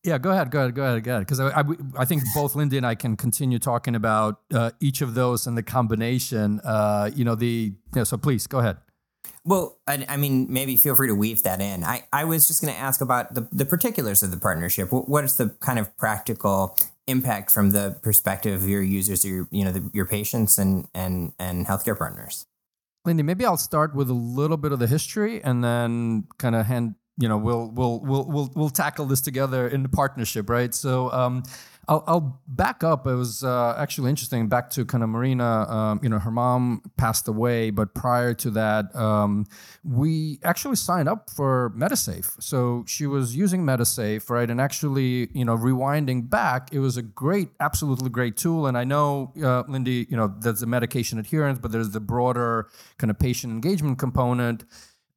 yeah, 0.05 0.19
go 0.19 0.31
ahead, 0.31 0.51
go 0.51 0.61
ahead, 0.61 0.75
go 0.75 0.85
ahead, 0.85 1.03
go 1.03 1.11
ahead. 1.13 1.23
Because 1.23 1.41
I, 1.41 1.61
I, 1.61 1.65
I, 1.99 2.05
think 2.05 2.23
both 2.35 2.55
Lyndi 2.55 2.77
and 2.77 2.87
I 2.87 2.95
can 2.95 3.17
continue 3.17 3.59
talking 3.59 3.95
about 3.95 4.41
uh, 4.53 4.71
each 4.81 5.01
of 5.01 5.15
those 5.15 5.47
and 5.47 5.57
the 5.57 5.63
combination. 5.63 6.61
Uh, 6.61 7.11
you 7.15 7.25
know, 7.25 7.35
the 7.35 7.73
yeah. 7.95 8.05
So 8.05 8.17
please 8.17 8.47
go 8.47 8.59
ahead. 8.59 8.79
Well, 9.45 9.79
I, 9.87 10.05
I, 10.09 10.17
mean, 10.17 10.53
maybe 10.53 10.77
feel 10.77 10.95
free 10.95 11.09
to 11.09 11.15
weave 11.15 11.43
that 11.43 11.61
in. 11.61 11.83
I, 11.83 12.05
I 12.13 12.25
was 12.25 12.47
just 12.47 12.61
going 12.61 12.73
to 12.73 12.79
ask 12.79 13.01
about 13.01 13.35
the, 13.35 13.49
the 13.51 13.65
particulars 13.65 14.23
of 14.23 14.31
the 14.31 14.37
partnership. 14.37 14.93
What, 14.93 15.09
what 15.09 15.25
is 15.25 15.37
the 15.37 15.51
kind 15.61 15.79
of 15.79 15.97
practical 15.97 16.77
impact 17.07 17.51
from 17.51 17.71
the 17.71 17.99
perspective 18.03 18.63
of 18.63 18.69
your 18.69 18.83
users, 18.83 19.25
or 19.25 19.29
your, 19.29 19.49
you 19.51 19.65
know, 19.65 19.73
the, 19.73 19.91
your 19.93 20.07
patients 20.07 20.59
and 20.59 20.87
and 20.95 21.33
and 21.39 21.67
healthcare 21.67 21.97
partners? 21.97 22.47
Lyndi, 23.07 23.25
maybe 23.25 23.45
I'll 23.45 23.57
start 23.57 23.95
with 23.95 24.11
a 24.11 24.15
little 24.15 24.59
bit 24.59 24.73
of 24.73 24.79
the 24.81 24.87
history 24.87 25.43
and 25.43 25.65
then 25.65 26.25
kind 26.37 26.55
of 26.55 26.67
hand 26.67 26.95
you 27.19 27.29
know 27.29 27.37
we'll 27.37 27.71
we'll 27.71 28.01
we'll 28.01 28.25
we'll 28.25 28.53
we'll 28.55 28.71
tackle 28.71 29.07
this 29.07 29.21
together 29.21 29.69
in 29.69 29.83
the 29.83 29.89
partnership, 29.89 30.49
right? 30.49 30.73
So 30.73 31.11
um, 31.13 31.43
I'll, 31.89 32.05
I'll 32.07 32.41
back 32.47 32.85
up. 32.85 33.07
It 33.07 33.15
was 33.15 33.43
uh, 33.43 33.75
actually 33.79 34.11
interesting. 34.11 34.47
Back 34.49 34.69
to 34.71 34.85
kind 34.85 35.03
of 35.03 35.09
Marina. 35.09 35.67
Um, 35.69 36.01
you 36.03 36.11
know, 36.11 36.19
her 36.19 36.31
mom 36.31 36.83
passed 36.99 37.27
away, 37.29 37.71
but 37.71 37.95
prior 37.95 38.35
to 38.35 38.51
that, 38.51 38.95
um, 38.95 39.47
we 39.83 40.39
actually 40.45 40.77
signed 40.77 41.09
up 41.09 41.31
for 41.31 41.73
Medisafe. 41.77 42.41
So 42.43 42.85
she 42.87 43.07
was 43.07 43.35
using 43.35 43.63
Medisafe, 43.63 44.29
right? 44.29 44.51
And 44.51 44.61
actually, 44.61 45.31
you 45.33 45.47
know, 45.47 45.57
rewinding 45.57 46.29
back, 46.29 46.69
it 46.73 46.81
was 46.81 46.99
a 46.99 47.03
great, 47.03 47.49
absolutely 47.59 48.11
great 48.11 48.37
tool. 48.37 48.67
And 48.67 48.77
I 48.77 48.85
know, 48.85 49.33
uh, 49.39 49.65
Lyndi, 49.65 50.11
you 50.11 50.17
know, 50.17 50.33
there's 50.41 50.61
the 50.61 50.67
medication 50.67 51.19
adherence, 51.19 51.59
but 51.59 51.73
there's 51.73 51.91
the 51.91 52.01
broader 52.01 52.69
kind 52.99 53.11
of 53.11 53.19
patient 53.19 53.51
engagement 53.51 53.99
component. 53.99 54.65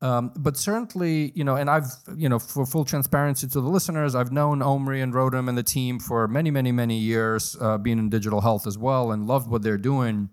Um, 0.01 0.31
but 0.35 0.57
certainly, 0.57 1.31
you 1.35 1.43
know, 1.43 1.55
and 1.55 1.69
I've, 1.69 1.85
you 2.15 2.27
know, 2.27 2.39
for 2.39 2.65
full 2.65 2.85
transparency 2.85 3.47
to 3.47 3.61
the 3.61 3.69
listeners, 3.69 4.15
I've 4.15 4.31
known 4.31 4.61
Omri 4.61 4.99
and 4.99 5.13
Rotem 5.13 5.47
and 5.47 5.57
the 5.57 5.63
team 5.63 5.99
for 5.99 6.27
many, 6.27 6.49
many, 6.49 6.71
many 6.71 6.97
years, 6.97 7.55
uh, 7.61 7.77
being 7.77 7.99
in 7.99 8.09
digital 8.09 8.41
health 8.41 8.65
as 8.65 8.77
well, 8.77 9.11
and 9.11 9.27
loved 9.27 9.49
what 9.49 9.61
they're 9.61 9.77
doing. 9.77 10.29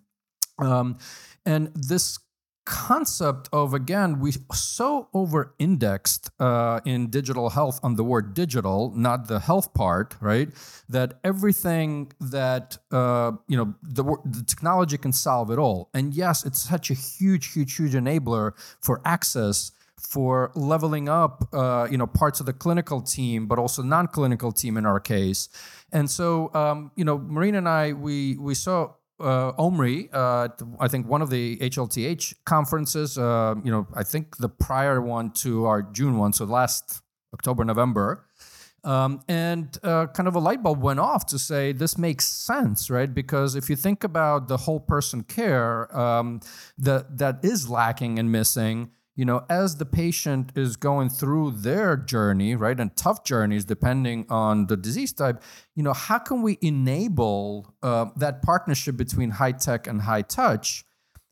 Um, 0.58 0.96
and 1.44 1.70
this 1.74 2.18
concept 2.68 3.48
of 3.50 3.72
again 3.72 4.20
we 4.20 4.30
so 4.52 5.08
over 5.14 5.54
indexed 5.58 6.30
uh, 6.38 6.80
in 6.84 7.08
digital 7.08 7.48
health 7.48 7.80
on 7.82 7.96
the 7.96 8.04
word 8.04 8.34
digital 8.34 8.92
not 8.94 9.26
the 9.26 9.40
health 9.40 9.72
part 9.72 10.14
right? 10.20 10.50
That 10.88 11.14
everything 11.24 12.12
that 12.20 12.76
uh, 12.92 13.32
you 13.48 13.56
know 13.56 13.74
the, 13.82 14.04
the 14.24 14.44
technology 14.44 14.98
can 14.98 15.12
solve 15.12 15.50
it 15.50 15.58
all. 15.58 15.88
And 15.94 16.12
yes 16.12 16.44
it's 16.44 16.60
such 16.60 16.90
a 16.90 16.94
huge 16.94 17.52
huge 17.54 17.74
huge 17.76 17.94
enabler 17.94 18.52
for 18.80 19.00
access 19.04 19.72
for 19.96 20.52
leveling 20.54 21.08
up 21.08 21.48
uh, 21.52 21.88
you 21.90 21.96
know 21.96 22.06
parts 22.06 22.38
of 22.40 22.46
the 22.46 22.52
clinical 22.52 23.00
team 23.00 23.46
but 23.46 23.58
also 23.58 23.82
non-clinical 23.82 24.52
team 24.52 24.76
in 24.76 24.84
our 24.84 25.00
case. 25.00 25.48
And 25.90 26.10
so 26.10 26.52
um, 26.54 26.90
you 26.96 27.04
know 27.04 27.16
marina 27.18 27.58
and 27.58 27.68
i 27.68 27.94
we 27.94 28.36
we 28.36 28.54
saw 28.54 28.92
uh, 29.20 29.52
Omri, 29.58 30.08
uh, 30.12 30.48
I 30.78 30.88
think 30.88 31.06
one 31.06 31.22
of 31.22 31.30
the 31.30 31.56
HLTH 31.58 32.34
conferences, 32.44 33.18
uh, 33.18 33.54
you 33.64 33.70
know, 33.70 33.86
I 33.94 34.02
think 34.02 34.36
the 34.36 34.48
prior 34.48 35.00
one 35.00 35.32
to 35.42 35.66
our 35.66 35.82
June 35.82 36.18
one, 36.18 36.32
so 36.32 36.44
last 36.44 37.02
October, 37.34 37.64
November. 37.64 38.24
Um, 38.84 39.22
and 39.28 39.76
uh, 39.82 40.06
kind 40.06 40.28
of 40.28 40.36
a 40.36 40.38
light 40.38 40.62
bulb 40.62 40.80
went 40.80 41.00
off 41.00 41.26
to 41.26 41.38
say 41.38 41.72
this 41.72 41.98
makes 41.98 42.26
sense, 42.26 42.90
right? 42.90 43.12
Because 43.12 43.56
if 43.56 43.68
you 43.68 43.76
think 43.76 44.04
about 44.04 44.46
the 44.46 44.56
whole 44.56 44.80
person 44.80 45.24
care 45.24 45.94
um, 45.96 46.40
that 46.78 47.18
that 47.18 47.44
is 47.44 47.68
lacking 47.68 48.18
and 48.18 48.30
missing, 48.30 48.92
you 49.18 49.24
know, 49.24 49.44
as 49.50 49.78
the 49.78 49.84
patient 49.84 50.52
is 50.54 50.76
going 50.76 51.08
through 51.10 51.50
their 51.50 51.96
journey, 51.96 52.54
right, 52.54 52.78
and 52.78 52.94
tough 52.94 53.24
journeys 53.24 53.64
depending 53.64 54.24
on 54.30 54.68
the 54.68 54.76
disease 54.76 55.12
type, 55.12 55.42
you 55.74 55.82
know, 55.82 55.92
how 55.92 56.20
can 56.20 56.40
we 56.40 56.56
enable 56.62 57.74
uh, 57.82 58.06
that 58.14 58.42
partnership 58.42 58.96
between 58.96 59.30
high 59.30 59.50
tech 59.50 59.88
and 59.88 60.02
high 60.02 60.22
touch? 60.22 60.84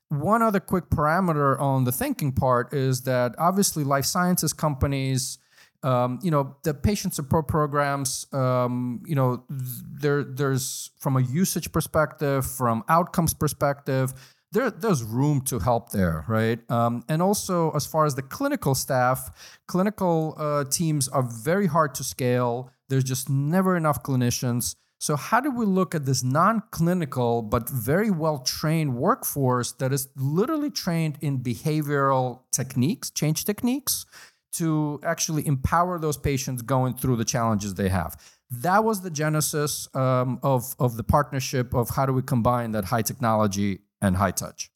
One 0.08 0.42
other 0.42 0.58
quick 0.58 0.90
parameter 0.90 1.60
on 1.60 1.84
the 1.84 1.92
thinking 1.92 2.32
part 2.32 2.74
is 2.74 3.02
that 3.02 3.36
obviously 3.38 3.84
life 3.84 4.04
sciences 4.04 4.52
companies 4.52 5.38
um, 5.82 6.18
you 6.22 6.30
know 6.30 6.56
the 6.64 6.74
patient 6.74 7.14
support 7.14 7.46
programs 7.46 8.26
um, 8.32 9.02
you 9.06 9.14
know 9.14 9.44
there 9.48 10.24
there's 10.24 10.90
from 10.98 11.16
a 11.16 11.20
usage 11.20 11.70
perspective 11.70 12.44
from 12.46 12.82
outcomes 12.88 13.34
perspective 13.34 14.12
there, 14.56 14.70
there's 14.70 15.02
room 15.02 15.42
to 15.42 15.58
help 15.58 15.90
there 15.90 16.24
right? 16.26 16.58
Um, 16.70 17.04
and 17.08 17.20
also 17.20 17.70
as 17.72 17.86
far 17.86 18.06
as 18.06 18.14
the 18.14 18.22
clinical 18.22 18.74
staff 18.74 19.58
clinical 19.66 20.34
uh, 20.38 20.64
teams 20.64 21.08
are 21.08 21.22
very 21.22 21.66
hard 21.66 21.94
to 21.96 22.04
scale. 22.04 22.70
There's 22.88 23.04
just 23.04 23.28
never 23.28 23.76
enough 23.76 24.02
clinicians. 24.02 24.76
So 24.98 25.14
how 25.16 25.40
do 25.40 25.50
we 25.50 25.66
look 25.66 25.94
at 25.94 26.06
this 26.06 26.24
non-clinical 26.24 27.42
but 27.42 27.68
very 27.68 28.10
well 28.10 28.38
trained 28.38 28.96
workforce 28.96 29.72
that 29.72 29.92
is 29.92 30.08
literally 30.16 30.70
trained 30.70 31.18
in 31.20 31.40
behavioral 31.40 32.40
techniques 32.50 33.10
change 33.10 33.44
techniques 33.44 34.06
to 34.52 34.98
actually 35.02 35.46
empower 35.46 35.98
those 35.98 36.16
patients 36.16 36.62
going 36.62 36.94
through 36.94 37.16
the 37.16 37.26
challenges 37.26 37.74
they 37.74 37.90
have. 37.90 38.16
That 38.50 38.84
was 38.84 39.02
the 39.02 39.10
genesis 39.10 39.86
um, 39.94 40.38
of, 40.42 40.74
of 40.78 40.96
the 40.96 41.02
partnership 41.02 41.74
of 41.74 41.90
how 41.90 42.06
do 42.06 42.12
we 42.14 42.22
combine 42.22 42.72
that 42.72 42.86
high 42.86 43.02
technology 43.02 43.80
and 44.06 44.16
high 44.16 44.30
touch. 44.30 44.70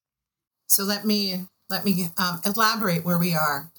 So 0.66 0.84
let 0.84 1.04
me 1.04 1.46
let 1.68 1.84
me 1.84 2.08
um, 2.18 2.40
elaborate 2.44 3.04
where 3.04 3.18
we 3.18 3.34
are. 3.34 3.70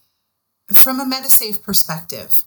From 0.71 0.99
a 0.99 1.05
Medisafe 1.05 1.61
perspective, 1.61 2.43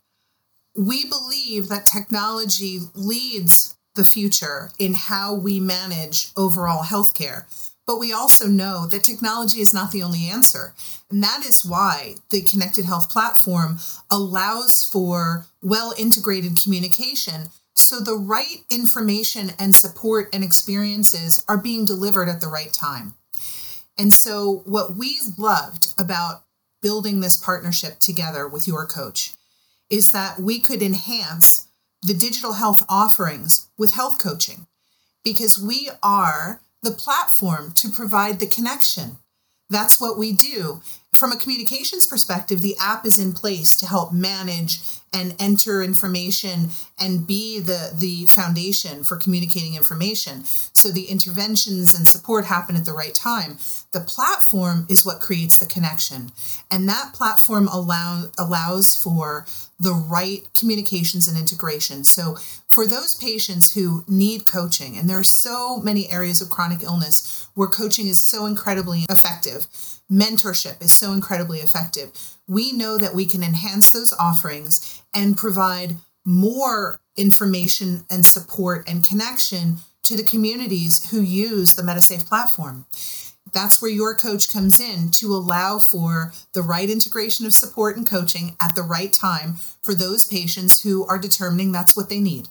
we 0.76 1.04
believe 1.04 1.68
that 1.68 1.86
technology 1.86 2.80
leads 2.94 3.76
the 3.94 4.04
future 4.04 4.70
in 4.78 4.94
how 4.94 5.34
we 5.34 5.60
manage 5.60 6.30
overall 6.36 6.82
healthcare. 6.82 7.44
But 7.86 7.98
we 7.98 8.12
also 8.12 8.48
know 8.48 8.86
that 8.86 9.04
technology 9.04 9.60
is 9.60 9.74
not 9.74 9.92
the 9.92 10.02
only 10.02 10.26
answer. 10.26 10.72
And 11.10 11.22
that 11.22 11.44
is 11.44 11.64
why 11.64 12.14
the 12.30 12.40
Connected 12.40 12.86
Health 12.86 13.10
platform 13.10 13.78
allows 14.10 14.84
for 14.90 15.44
well 15.62 15.94
integrated 15.98 16.58
communication. 16.60 17.50
So 17.74 18.00
the 18.00 18.16
right 18.16 18.64
information 18.70 19.52
and 19.58 19.74
support 19.74 20.28
and 20.32 20.44
experiences 20.44 21.44
are 21.48 21.58
being 21.58 21.84
delivered 21.84 22.28
at 22.28 22.40
the 22.40 22.48
right 22.48 22.72
time. 22.72 23.14
And 23.98 24.12
so, 24.12 24.62
what 24.64 24.96
we 24.96 25.20
loved 25.38 25.94
about 25.98 26.44
building 26.82 27.20
this 27.20 27.36
partnership 27.36 27.98
together 27.98 28.46
with 28.46 28.68
your 28.68 28.86
coach 28.86 29.34
is 29.88 30.10
that 30.10 30.38
we 30.38 30.58
could 30.60 30.82
enhance 30.82 31.68
the 32.02 32.14
digital 32.14 32.54
health 32.54 32.84
offerings 32.88 33.68
with 33.78 33.94
health 33.94 34.18
coaching 34.22 34.66
because 35.24 35.60
we 35.60 35.90
are 36.02 36.60
the 36.82 36.90
platform 36.90 37.72
to 37.72 37.88
provide 37.88 38.38
the 38.40 38.46
connection. 38.46 39.16
That's 39.70 40.00
what 40.00 40.18
we 40.18 40.32
do. 40.32 40.82
From 41.14 41.32
a 41.32 41.36
communications 41.36 42.06
perspective, 42.06 42.60
the 42.60 42.76
app 42.78 43.06
is 43.06 43.18
in 43.18 43.32
place 43.32 43.74
to 43.76 43.86
help 43.86 44.12
manage 44.12 44.80
and 45.14 45.34
enter 45.38 45.82
information 45.82 46.70
and 46.98 47.26
be 47.26 47.60
the, 47.60 47.94
the 47.96 48.26
foundation 48.26 49.04
for 49.04 49.16
communicating 49.16 49.76
information. 49.76 50.44
So 50.44 50.88
the 50.88 51.04
interventions 51.04 51.94
and 51.94 52.06
support 52.06 52.46
happen 52.46 52.76
at 52.76 52.84
the 52.84 52.92
right 52.92 53.14
time. 53.14 53.58
The 53.92 54.00
platform 54.00 54.86
is 54.90 55.06
what 55.06 55.20
creates 55.20 55.56
the 55.56 55.66
connection. 55.66 56.32
And 56.70 56.88
that 56.88 57.12
platform 57.14 57.68
allow, 57.68 58.24
allows 58.36 58.96
for 58.96 59.46
the 59.78 59.92
right 59.92 60.42
communications 60.52 61.28
and 61.28 61.38
integration. 61.38 62.02
So 62.04 62.36
for 62.68 62.86
those 62.86 63.14
patients 63.14 63.74
who 63.74 64.04
need 64.08 64.46
coaching, 64.46 64.96
and 64.96 65.08
there 65.08 65.18
are 65.18 65.24
so 65.24 65.78
many 65.78 66.10
areas 66.10 66.40
of 66.40 66.50
chronic 66.50 66.82
illness 66.82 67.46
where 67.54 67.68
coaching 67.68 68.08
is 68.08 68.24
so 68.24 68.46
incredibly 68.46 69.06
effective, 69.08 69.66
mentorship 70.10 70.82
is 70.82 70.92
so 70.92 71.12
incredibly 71.12 71.58
effective. 71.58 72.33
We 72.46 72.72
know 72.72 72.98
that 72.98 73.14
we 73.14 73.26
can 73.26 73.42
enhance 73.42 73.90
those 73.90 74.12
offerings 74.12 75.02
and 75.14 75.36
provide 75.36 75.96
more 76.24 77.00
information 77.16 78.04
and 78.10 78.24
support 78.24 78.88
and 78.88 79.04
connection 79.04 79.78
to 80.02 80.16
the 80.16 80.22
communities 80.22 81.10
who 81.10 81.20
use 81.20 81.74
the 81.74 81.82
Medisafe 81.82 82.26
platform. 82.26 82.86
That's 83.52 83.80
where 83.80 83.90
your 83.90 84.14
coach 84.14 84.52
comes 84.52 84.80
in 84.80 85.10
to 85.12 85.32
allow 85.32 85.78
for 85.78 86.32
the 86.54 86.62
right 86.62 86.90
integration 86.90 87.46
of 87.46 87.54
support 87.54 87.96
and 87.96 88.06
coaching 88.06 88.56
at 88.60 88.74
the 88.74 88.82
right 88.82 89.12
time 89.12 89.54
for 89.82 89.94
those 89.94 90.24
patients 90.24 90.80
who 90.80 91.06
are 91.06 91.18
determining 91.18 91.70
that's 91.70 91.96
what 91.96 92.08
they 92.08 92.20
need. 92.20 92.48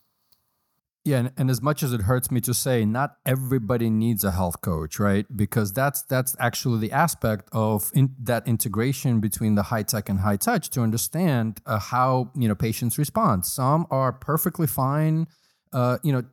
Yeah, 1.05 1.17
and, 1.17 1.31
and, 1.35 1.49
as 1.49 1.61
much 1.61 1.83
as 1.83 1.91
it 1.91 2.03
hurts 2.03 2.31
me 2.31 2.39
to 2.41 2.53
say, 2.53 2.85
not 2.85 3.17
everybody 3.25 3.89
needs 3.89 4.23
a 4.23 4.31
health 4.31 4.61
coach, 4.61 4.99
right? 4.99 5.25
Because 5.35 5.73
that's 5.73 6.01
that's 6.03 6.33
actually 6.39 6.79
the 6.79 6.93
aspect 6.93 7.49
of 7.51 7.91
in, 7.93 8.15
that 8.21 8.47
integration 8.47 9.19
between 9.19 9.55
the 9.55 9.63
high 9.63 9.83
tech 9.83 10.07
and 10.07 10.19
high 10.19 10.37
touch 10.37 10.69
to 10.71 10.81
understand 10.81 11.59
uh, 11.65 11.77
how 11.77 12.31
you 12.35 12.47
know 12.47 12.55
patients 12.55 12.97
respond. 12.97 13.45
Some 13.45 13.85
are 13.91 14.13
perfectly 14.13 14.65
fine, 14.65 15.27
uh, 15.73 15.97
you 16.03 16.13
know, 16.13 16.23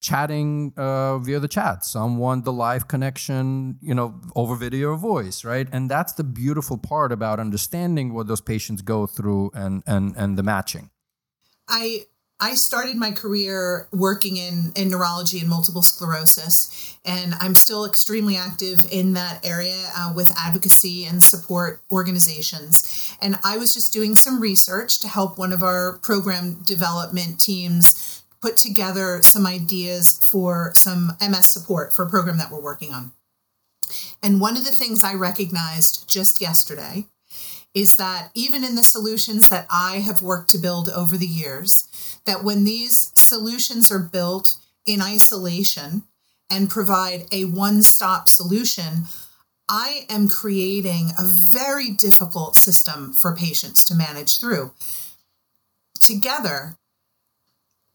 chatting 0.00 0.72
uh, 0.78 1.18
via 1.18 1.38
the 1.38 1.48
chat. 1.48 1.84
Some 1.84 2.16
want 2.16 2.46
the 2.46 2.52
live 2.52 2.88
connection, 2.88 3.76
you 3.82 3.94
know, 3.94 4.18
over 4.34 4.56
video 4.56 4.92
or 4.92 4.96
voice, 4.96 5.44
right? 5.44 5.68
And 5.70 5.90
that's 5.90 6.14
the 6.14 6.24
beautiful 6.24 6.78
part 6.78 7.12
about 7.12 7.40
understanding 7.40 8.14
what 8.14 8.26
those 8.26 8.40
patients 8.40 8.80
go 8.80 9.06
through 9.06 9.50
and 9.52 9.82
and 9.86 10.14
and 10.16 10.38
the 10.38 10.42
matching. 10.42 10.88
I 11.68 12.06
I 12.44 12.56
started 12.56 12.96
my 12.96 13.10
career 13.10 13.88
working 13.90 14.36
in, 14.36 14.70
in 14.76 14.90
neurology 14.90 15.40
and 15.40 15.48
multiple 15.48 15.80
sclerosis, 15.80 16.94
and 17.02 17.32
I'm 17.40 17.54
still 17.54 17.86
extremely 17.86 18.36
active 18.36 18.80
in 18.92 19.14
that 19.14 19.40
area 19.46 19.90
uh, 19.96 20.12
with 20.14 20.30
advocacy 20.38 21.06
and 21.06 21.22
support 21.22 21.80
organizations. 21.90 23.16
And 23.22 23.38
I 23.42 23.56
was 23.56 23.72
just 23.72 23.94
doing 23.94 24.14
some 24.14 24.40
research 24.40 25.00
to 25.00 25.08
help 25.08 25.38
one 25.38 25.54
of 25.54 25.62
our 25.62 25.94
program 26.02 26.56
development 26.66 27.40
teams 27.40 28.22
put 28.42 28.58
together 28.58 29.22
some 29.22 29.46
ideas 29.46 30.20
for 30.30 30.70
some 30.74 31.16
MS 31.26 31.48
support 31.48 31.94
for 31.94 32.04
a 32.04 32.10
program 32.10 32.36
that 32.36 32.50
we're 32.50 32.60
working 32.60 32.92
on. 32.92 33.12
And 34.22 34.38
one 34.38 34.58
of 34.58 34.66
the 34.66 34.72
things 34.72 35.02
I 35.02 35.14
recognized 35.14 36.06
just 36.06 36.42
yesterday 36.42 37.06
is 37.74 37.96
that 37.96 38.30
even 38.34 38.62
in 38.64 38.76
the 38.76 38.84
solutions 38.84 39.48
that 39.48 39.66
I 39.68 39.96
have 39.98 40.22
worked 40.22 40.50
to 40.50 40.58
build 40.58 40.88
over 40.88 41.16
the 41.16 41.26
years, 41.26 41.88
that 42.24 42.44
when 42.44 42.64
these 42.64 43.10
solutions 43.14 43.90
are 43.90 43.98
built 43.98 44.56
in 44.86 45.02
isolation 45.02 46.04
and 46.50 46.70
provide 46.70 47.26
a 47.32 47.46
one 47.46 47.82
stop 47.82 48.28
solution, 48.28 49.04
I 49.68 50.06
am 50.08 50.28
creating 50.28 51.10
a 51.18 51.24
very 51.24 51.90
difficult 51.90 52.54
system 52.54 53.12
for 53.12 53.34
patients 53.34 53.84
to 53.86 53.94
manage 53.94 54.38
through. 54.38 54.72
Together, 56.00 56.76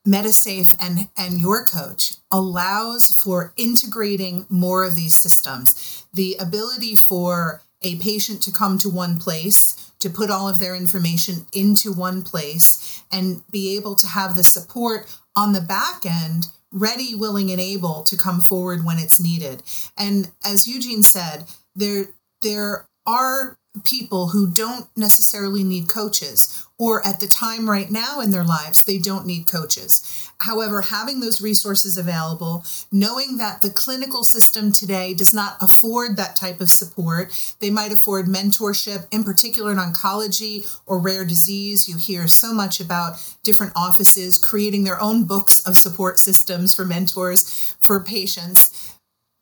Medisafe 0.07 0.75
and, 0.81 1.09
and 1.15 1.39
your 1.39 1.63
coach 1.63 2.15
allows 2.31 3.19
for 3.21 3.53
integrating 3.57 4.45
more 4.49 4.83
of 4.83 4.95
these 4.95 5.15
systems. 5.15 6.05
The 6.13 6.35
ability 6.39 6.95
for 6.95 7.61
a 7.81 7.97
patient 7.97 8.41
to 8.43 8.51
come 8.51 8.77
to 8.79 8.89
one 8.89 9.19
place, 9.19 9.91
to 9.99 10.09
put 10.09 10.29
all 10.29 10.47
of 10.47 10.59
their 10.59 10.75
information 10.75 11.45
into 11.53 11.91
one 11.91 12.21
place, 12.21 13.03
and 13.11 13.43
be 13.51 13.75
able 13.75 13.95
to 13.95 14.07
have 14.07 14.35
the 14.35 14.43
support 14.43 15.13
on 15.35 15.53
the 15.53 15.61
back 15.61 16.05
end 16.05 16.47
ready, 16.71 17.15
willing, 17.15 17.51
and 17.51 17.59
able 17.59 18.03
to 18.03 18.17
come 18.17 18.41
forward 18.41 18.85
when 18.85 18.99
it's 18.99 19.19
needed. 19.19 19.63
And 19.97 20.31
as 20.45 20.67
Eugene 20.67 21.03
said, 21.03 21.45
there 21.75 22.05
there 22.41 22.87
are 23.05 23.58
people 23.83 24.29
who 24.29 24.47
don't 24.47 24.87
necessarily 24.97 25.63
need 25.63 25.87
coaches 25.87 26.65
or 26.79 27.05
at 27.05 27.19
the 27.19 27.27
time 27.27 27.69
right 27.69 27.91
now 27.91 28.19
in 28.19 28.31
their 28.31 28.43
lives 28.43 28.83
they 28.83 28.97
don't 28.97 29.27
need 29.27 29.45
coaches. 29.45 30.31
However 30.39 30.81
having 30.81 31.19
those 31.19 31.39
resources 31.39 31.95
available 31.95 32.63
knowing 32.91 33.37
that 33.37 33.61
the 33.61 33.69
clinical 33.69 34.23
system 34.23 34.71
today 34.71 35.13
does 35.13 35.35
not 35.35 35.55
afford 35.61 36.17
that 36.17 36.35
type 36.35 36.59
of 36.61 36.71
support 36.71 37.55
they 37.59 37.69
might 37.69 37.91
afford 37.91 38.25
mentorship 38.25 39.05
in 39.11 39.23
particular 39.23 39.71
in 39.71 39.77
oncology 39.77 40.67
or 40.87 40.97
rare 40.97 41.23
disease. 41.23 41.87
You 41.87 41.97
hear 41.97 42.27
so 42.27 42.51
much 42.51 42.79
about 42.79 43.23
different 43.43 43.73
offices 43.75 44.39
creating 44.39 44.83
their 44.83 44.99
own 44.99 45.25
books 45.25 45.59
of 45.61 45.77
support 45.77 46.17
systems 46.17 46.73
for 46.73 46.85
mentors 46.85 47.75
for 47.79 47.99
patients 47.99 48.88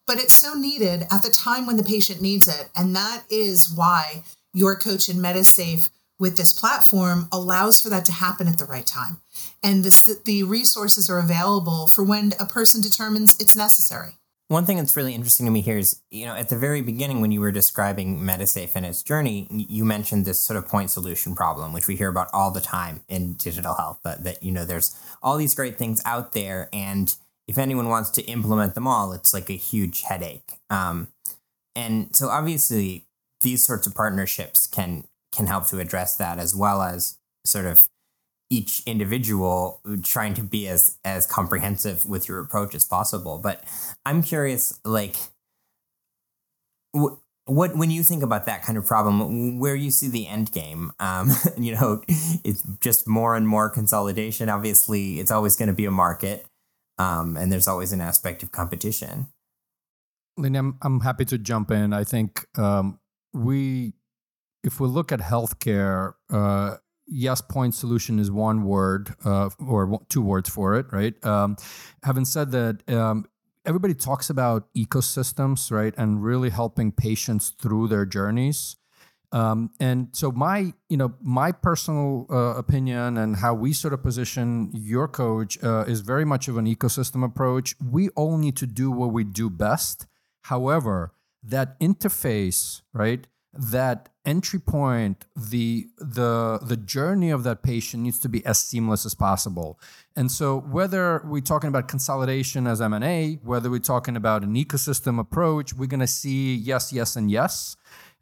but 0.08 0.18
it's 0.18 0.34
so 0.34 0.56
needed 0.56 1.04
at 1.12 1.22
the 1.22 1.30
time 1.30 1.68
when 1.68 1.78
the 1.78 1.84
patient 1.84 2.22
needs 2.22 2.48
it. 2.48 2.70
And 2.76 2.96
that 2.96 3.24
is 3.30 3.72
why 3.72 4.24
your 4.54 4.76
coach 4.76 5.10
in 5.10 5.18
Medisafe 5.18 5.90
with 6.18 6.38
this 6.38 6.58
platform 6.58 7.28
allows 7.32 7.80
for 7.80 7.90
that 7.90 8.06
to 8.06 8.12
happen 8.12 8.48
at 8.48 8.58
the 8.58 8.66
right 8.66 8.88
time. 8.88 9.22
And 9.62 9.84
the, 9.84 10.20
the 10.26 10.44
resources 10.44 11.10
are 11.10 11.20
available 11.20 11.86
for 11.88 12.04
when 12.04 12.34
a 12.40 12.46
person 12.46 12.82
determines 12.82 13.38
it's 13.40 13.56
necessary. 13.56 14.16
One 14.50 14.66
thing 14.66 14.78
that's 14.78 14.96
really 14.96 15.14
interesting 15.14 15.46
to 15.46 15.52
me 15.52 15.60
here 15.60 15.78
is, 15.78 16.02
you 16.10 16.26
know, 16.26 16.34
at 16.34 16.48
the 16.48 16.58
very 16.58 16.82
beginning 16.82 17.20
when 17.20 17.34
you 17.34 17.42
were 17.42 17.52
describing 17.52 18.20
Medisafe 18.20 18.72
and 18.76 18.86
its 18.86 19.04
journey, 19.04 19.46
you 19.52 19.84
mentioned 19.84 20.24
this 20.24 20.40
sort 20.40 20.56
of 20.56 20.70
point 20.70 20.90
solution 20.90 21.36
problem, 21.36 21.74
which 21.74 21.86
we 21.86 21.98
hear 21.98 22.08
about 22.08 22.30
all 22.32 22.50
the 22.50 22.62
time 22.62 23.02
in 23.10 23.34
digital 23.34 23.74
health. 23.74 24.00
That, 24.06 24.24
that 24.24 24.42
you 24.42 24.54
know, 24.54 24.64
there's 24.64 24.96
all 25.22 25.36
these 25.36 25.54
great 25.54 25.78
things 25.78 26.02
out 26.06 26.32
there, 26.32 26.70
and 26.72 27.14
if 27.48 27.58
anyone 27.58 27.90
wants 27.90 28.10
to 28.12 28.22
implement 28.24 28.76
them 28.76 28.88
all, 28.88 29.14
it's 29.14 29.34
like 29.34 29.50
a 29.50 29.54
huge 29.54 30.02
headache. 30.04 30.60
Um, 30.70 31.08
and 31.76 32.16
so, 32.16 32.30
obviously, 32.30 33.06
these 33.42 33.66
sorts 33.66 33.88
of 33.88 33.96
partnerships 33.96 34.68
can 34.68 35.06
can 35.32 35.48
help 35.48 35.68
to 35.68 35.80
address 35.80 36.16
that, 36.18 36.40
as 36.40 36.56
well 36.56 36.82
as 36.82 37.18
sort 37.46 37.66
of 37.66 37.88
each 38.50 38.82
individual 38.86 39.82
trying 40.04 40.34
to 40.34 40.44
be 40.44 40.68
as 40.68 40.98
as 41.04 41.26
comprehensive 41.26 42.06
with 42.06 42.28
your 42.28 42.40
approach 42.40 42.74
as 42.76 42.86
possible. 42.86 43.38
But 43.38 43.64
i'm 44.06 44.24
curious 44.24 44.80
like 44.86 45.16
what 47.46 47.76
when 47.76 47.92
you 47.92 48.04
think 48.04 48.24
about 48.24 48.46
that 48.46 48.64
kind 48.64 48.78
of 48.78 48.86
problem 48.86 49.60
where 49.60 49.76
you 49.76 49.92
see 49.92 50.08
the 50.08 50.28
end 50.28 50.52
game 50.52 50.92
um, 51.00 51.32
you 51.58 51.76
know 51.76 52.02
it's 52.08 52.64
just 52.82 53.08
more 53.08 53.36
and 53.36 53.48
more 53.48 53.70
consolidation. 53.70 54.50
Obviously 54.50 55.20
it's 55.20 55.32
always 55.32 55.56
going 55.56 55.68
to 55.68 55.76
be 55.76 55.86
a 55.86 55.92
market 55.92 56.47
um, 57.00 57.38
and 57.38 57.52
there's 57.52 57.68
always 57.68 57.92
an 57.92 58.02
aspect 58.02 58.44
of 58.44 58.52
competition 58.52 59.28
Lyndi, 60.40 60.58
I'm, 60.58 60.78
I'm 60.82 61.00
happy 61.02 61.26
to 61.26 61.38
jump 61.38 61.72
in 61.72 61.94
i 61.94 62.04
think 62.04 62.46
um, 62.58 63.00
we 63.34 63.94
if 64.64 64.80
we 64.80 64.88
look 64.88 65.12
at 65.12 65.20
healthcare 65.20 66.14
uh, 66.30 66.76
yes, 67.08 67.42
point 67.42 67.74
solution 67.74 68.20
is 68.20 68.30
one 68.30 68.64
word 68.64 69.16
uh, 69.26 69.50
or 69.60 70.02
two 70.10 70.22
words 70.22 70.50
for 70.50 70.76
it, 70.76 70.88
right? 70.92 71.24
Um, 71.26 71.58
having 72.04 72.26
said 72.26 72.52
that, 72.52 72.90
um, 72.90 73.26
everybody 73.66 73.94
talks 73.94 74.30
about 74.30 74.68
ecosystems, 74.76 75.72
right, 75.72 75.94
and 75.98 76.24
really 76.24 76.50
helping 76.50 76.92
patients 76.92 77.50
through 77.50 77.88
their 77.88 78.06
journeys. 78.06 78.76
Um, 79.32 79.72
and 79.80 80.10
so 80.14 80.32
my, 80.32 80.74
you 80.90 80.98
know, 80.98 81.14
my 81.22 81.52
personal 81.52 82.28
uh, 82.30 82.56
opinion 82.56 83.18
and 83.18 83.36
how 83.36 83.54
we 83.54 83.74
sort 83.74 83.94
of 83.94 84.02
position 84.02 84.72
your 84.74 85.08
coach 85.08 85.62
uh, 85.64 85.84
is 85.88 86.02
very 86.02 86.24
much 86.24 86.48
of 86.48 86.58
an 86.58 86.66
ecosystem 86.66 87.24
approach. 87.24 87.76
We 87.84 88.10
all 88.10 88.38
need 88.38 88.56
to 88.58 88.68
do 88.68 88.90
what 88.90 89.12
we 89.12 89.24
do 89.24 89.50
best. 89.50 90.08
However, 90.44 91.12
that 91.44 91.80
interface, 91.80 92.82
right, 92.94 93.28
that 93.54 94.10
entry 94.28 94.60
point 94.60 95.26
the 95.36 95.88
the 95.98 96.60
the 96.62 96.76
journey 96.76 97.32
of 97.32 97.44
that 97.44 97.64
patient 97.64 98.04
needs 98.04 98.20
to 98.20 98.28
be 98.28 98.46
as 98.46 98.60
seamless 98.60 99.06
as 99.06 99.16
possible 99.16 99.80
and 100.18 100.30
so 100.30 100.60
whether 100.60 101.22
we're 101.26 101.42
talking 101.42 101.70
about 101.70 101.88
consolidation 101.88 102.68
as 102.68 102.82
m&a 102.82 103.40
whether 103.44 103.70
we're 103.70 103.80
talking 103.80 104.18
about 104.18 104.44
an 104.44 104.54
ecosystem 104.54 105.18
approach 105.18 105.74
we're 105.74 105.88
going 105.88 106.02
to 106.02 106.06
see 106.06 106.54
yes 106.54 106.92
yes 106.92 107.16
and 107.16 107.32
yes 107.32 107.78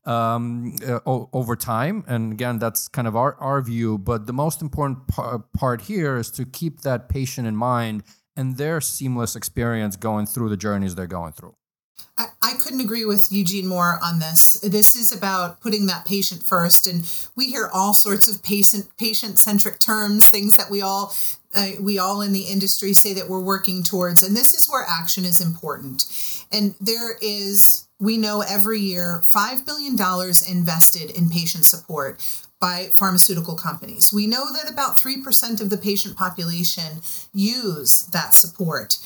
um, 0.05 0.75
uh, 0.85 0.99
over 1.05 1.55
time. 1.55 2.03
And 2.07 2.33
again 2.33 2.59
that's 2.59 2.87
kind 2.87 3.07
of 3.07 3.15
our, 3.15 3.35
our 3.35 3.61
view. 3.61 3.97
But 3.97 4.27
the 4.27 4.33
most 4.33 4.61
important 4.61 5.07
par- 5.07 5.45
part 5.57 5.81
here 5.83 6.17
is 6.17 6.31
to 6.31 6.45
keep 6.45 6.81
that 6.81 7.09
patient 7.09 7.47
in 7.47 7.55
mind 7.55 8.03
and 8.35 8.57
their 8.57 8.81
seamless 8.81 9.35
experience 9.35 9.95
going 9.95 10.25
through 10.25 10.49
the 10.49 10.57
journeys 10.57 10.95
they're 10.95 11.07
going 11.07 11.31
through. 11.33 11.55
I, 12.17 12.27
I 12.41 12.53
couldn't 12.59 12.79
agree 12.79 13.05
with 13.05 13.31
Eugene 13.31 13.67
more 13.67 13.99
on 14.03 14.19
this. 14.19 14.53
This 14.61 14.95
is 14.95 15.11
about 15.11 15.59
putting 15.59 15.85
that 15.87 16.05
patient 16.05 16.43
first, 16.43 16.87
and 16.87 17.09
we 17.35 17.47
hear 17.47 17.69
all 17.73 17.93
sorts 17.93 18.27
of 18.29 18.41
patient 18.41 18.87
patient 18.97 19.37
centric 19.37 19.79
terms, 19.79 20.27
things 20.29 20.55
that 20.55 20.69
we 20.69 20.81
all 20.81 21.13
uh, 21.53 21.71
we 21.79 21.97
all 21.97 22.21
in 22.21 22.33
the 22.33 22.43
industry 22.43 22.93
say 22.93 23.13
that 23.13 23.29
we're 23.29 23.41
working 23.41 23.83
towards, 23.83 24.23
and 24.23 24.35
this 24.35 24.53
is 24.53 24.69
where 24.69 24.85
action 24.87 25.25
is 25.25 25.41
important. 25.41 26.05
And 26.51 26.75
there 26.79 27.17
is, 27.21 27.84
we 27.99 28.17
know 28.17 28.41
every 28.41 28.79
year, 28.79 29.21
five 29.29 29.65
billion 29.65 29.95
dollars 29.95 30.47
invested 30.47 31.11
in 31.11 31.29
patient 31.29 31.65
support 31.65 32.21
by 32.59 32.89
pharmaceutical 32.93 33.55
companies. 33.55 34.13
We 34.13 34.27
know 34.27 34.51
that 34.53 34.71
about 34.71 34.99
3% 34.99 35.61
of 35.61 35.69
the 35.69 35.77
patient 35.77 36.15
population 36.17 37.01
use 37.33 38.05
that 38.07 38.33
support. 38.33 38.97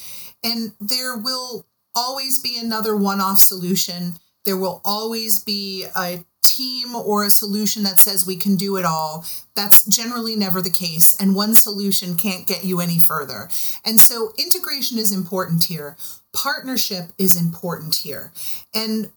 And 0.43 0.73
there 0.79 1.17
will 1.17 1.65
always 1.95 2.39
be 2.39 2.57
another 2.57 2.95
one 2.95 3.19
off 3.19 3.39
solution. 3.39 4.13
There 4.45 4.57
will 4.57 4.81
always 4.85 5.43
be 5.43 5.85
a 5.95 6.23
team 6.59 6.93
or 6.93 7.23
a 7.23 7.29
solution 7.29 7.83
that 7.83 7.99
says 7.99 8.27
we 8.27 8.35
can 8.35 8.55
do 8.55 8.75
it 8.75 8.85
all. 8.85 9.25
That's 9.55 9.85
generally 9.85 10.35
never 10.35 10.61
the 10.61 10.69
case. 10.69 11.15
And 11.19 11.33
one 11.33 11.55
solution 11.55 12.15
can't 12.15 12.45
get 12.45 12.65
you 12.65 12.81
any 12.81 12.99
further. 12.99 13.49
And 13.85 13.99
so 13.99 14.33
integration 14.37 14.97
is 14.97 15.11
important 15.11 15.65
here, 15.65 15.95
partnership 16.33 17.05
is 17.17 17.39
important 17.39 17.95
here. 17.95 18.31
And 18.73 19.11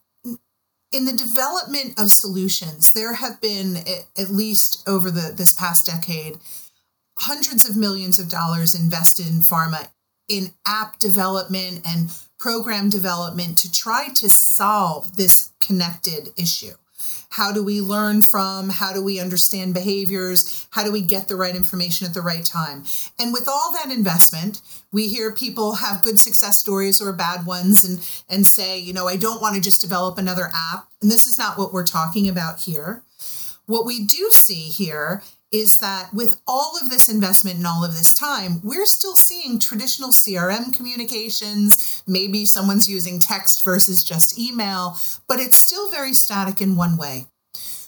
in 0.93 1.07
the 1.07 1.13
development 1.13 1.99
of 1.99 2.11
solutions, 2.11 2.93
there 2.93 3.15
have 3.15 3.41
been, 3.41 3.79
at 4.17 4.31
least 4.31 4.87
over 4.87 5.11
the, 5.11 5.33
this 5.35 5.53
past 5.53 5.87
decade, 5.87 6.39
hundreds 7.19 7.69
of 7.69 7.77
millions 7.77 8.19
of 8.19 8.29
dollars 8.29 8.75
invested 8.75 9.27
in 9.27 9.41
pharma 9.41 9.89
in 10.29 10.53
app 10.67 10.99
development 10.99 11.81
and 11.87 12.11
program 12.39 12.89
development 12.89 13.59
to 13.59 13.73
try 13.73 14.09
to 14.09 14.29
solve 14.29 15.17
this 15.17 15.51
connected 15.61 16.29
issue. 16.37 16.75
How 17.33 17.51
do 17.51 17.63
we 17.63 17.81
learn 17.81 18.21
from? 18.21 18.69
How 18.69 18.93
do 18.93 19.03
we 19.03 19.19
understand 19.19 19.73
behaviors? 19.73 20.67
How 20.71 20.85
do 20.85 20.93
we 20.93 21.01
get 21.01 21.29
the 21.29 21.37
right 21.37 21.57
information 21.57 22.07
at 22.07 22.13
the 22.13 22.21
right 22.21 22.45
time? 22.45 22.85
And 23.19 23.33
with 23.33 23.49
all 23.49 23.73
that 23.73 23.91
investment, 23.91 24.61
we 24.93 25.09
hear 25.09 25.33
people 25.33 25.77
have 25.77 26.03
good 26.03 26.21
success 26.21 26.59
stories 26.59 27.01
or 27.01 27.11
bad 27.15 27.47
ones 27.47 27.85
and, 27.85 28.07
and 28.29 28.47
say, 28.47 28.79
you 28.79 28.93
know, 28.93 29.09
I 29.09 29.17
don't 29.17 29.41
want 29.41 29.55
to 29.55 29.63
just 29.63 29.81
develop 29.81 30.19
another 30.19 30.51
app. 30.55 30.89
And 31.01 31.11
this 31.11 31.27
is 31.27 31.39
not 31.39 31.57
what 31.57 31.73
we're 31.73 31.87
talking 31.87 32.29
about 32.29 32.61
here. 32.61 33.03
What 33.65 33.87
we 33.87 34.05
do 34.05 34.29
see 34.29 34.69
here 34.69 35.23
is 35.53 35.79
that 35.79 36.13
with 36.15 36.41
all 36.47 36.79
of 36.81 36.89
this 36.89 37.09
investment 37.11 37.59
and 37.59 37.67
all 37.67 37.85
of 37.85 37.97
this 37.97 38.15
time, 38.15 38.61
we're 38.65 38.87
still 38.87 39.15
seeing 39.15 39.59
traditional 39.59 40.09
CRM 40.09 40.75
communications. 40.75 42.03
Maybe 42.07 42.47
someone's 42.47 42.89
using 42.89 43.21
text 43.21 43.63
versus 43.63 44.03
just 44.03 44.39
email, 44.39 44.97
but 45.29 45.39
it's 45.39 45.59
still 45.59 45.91
very 45.91 46.15
static 46.15 46.63
in 46.63 46.75
one 46.75 46.97
way. 46.97 47.27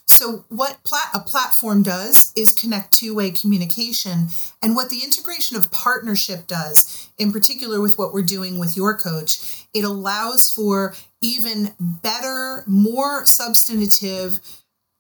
So, 0.07 0.45
what 0.49 0.85
plat- 0.85 1.11
a 1.15 1.21
platform 1.21 1.83
does 1.83 2.31
is 2.37 2.53
connect 2.53 2.93
two 2.93 3.15
way 3.15 3.31
communication. 3.31 4.29
And 4.63 4.77
what 4.77 4.91
the 4.91 5.03
integration 5.03 5.57
of 5.57 5.73
partnership 5.73 6.47
does, 6.47 7.09
in 7.17 7.33
particular 7.33 7.81
with 7.81 7.99
what 7.99 8.13
we're 8.13 8.23
doing 8.23 8.59
with 8.59 8.77
your 8.77 8.97
coach, 8.97 9.67
it 9.73 9.83
allows 9.83 10.51
for 10.51 10.95
even 11.23 11.73
better, 11.81 12.65
more 12.67 13.25
substantive, 13.25 14.41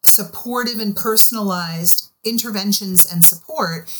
supportive, 0.02 0.80
and 0.80 0.96
personalized 0.96 2.10
interventions 2.24 3.10
and 3.10 3.24
support, 3.24 3.92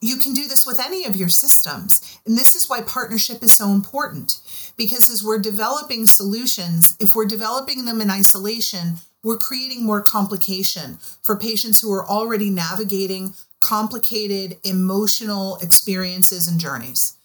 you 0.00 0.16
can 0.16 0.32
do 0.32 0.46
this 0.46 0.66
with 0.66 0.80
any 0.80 1.04
of 1.04 1.16
your 1.16 1.28
systems. 1.28 2.18
And 2.26 2.36
this 2.36 2.54
is 2.54 2.68
why 2.68 2.80
partnership 2.80 3.42
is 3.42 3.52
so 3.52 3.70
important 3.70 4.40
because 4.76 5.10
as 5.10 5.22
we're 5.22 5.38
developing 5.38 6.06
solutions, 6.06 6.96
if 6.98 7.14
we're 7.14 7.26
developing 7.26 7.84
them 7.84 8.00
in 8.00 8.10
isolation, 8.10 8.96
we're 9.22 9.36
creating 9.36 9.84
more 9.84 10.00
complication 10.00 10.98
for 11.22 11.36
patients 11.36 11.80
who 11.80 11.92
are 11.92 12.06
already 12.06 12.48
navigating 12.48 13.34
complicated 13.60 14.58
emotional 14.64 15.58
experiences 15.58 16.48
and 16.48 16.58
journeys. 16.58 17.16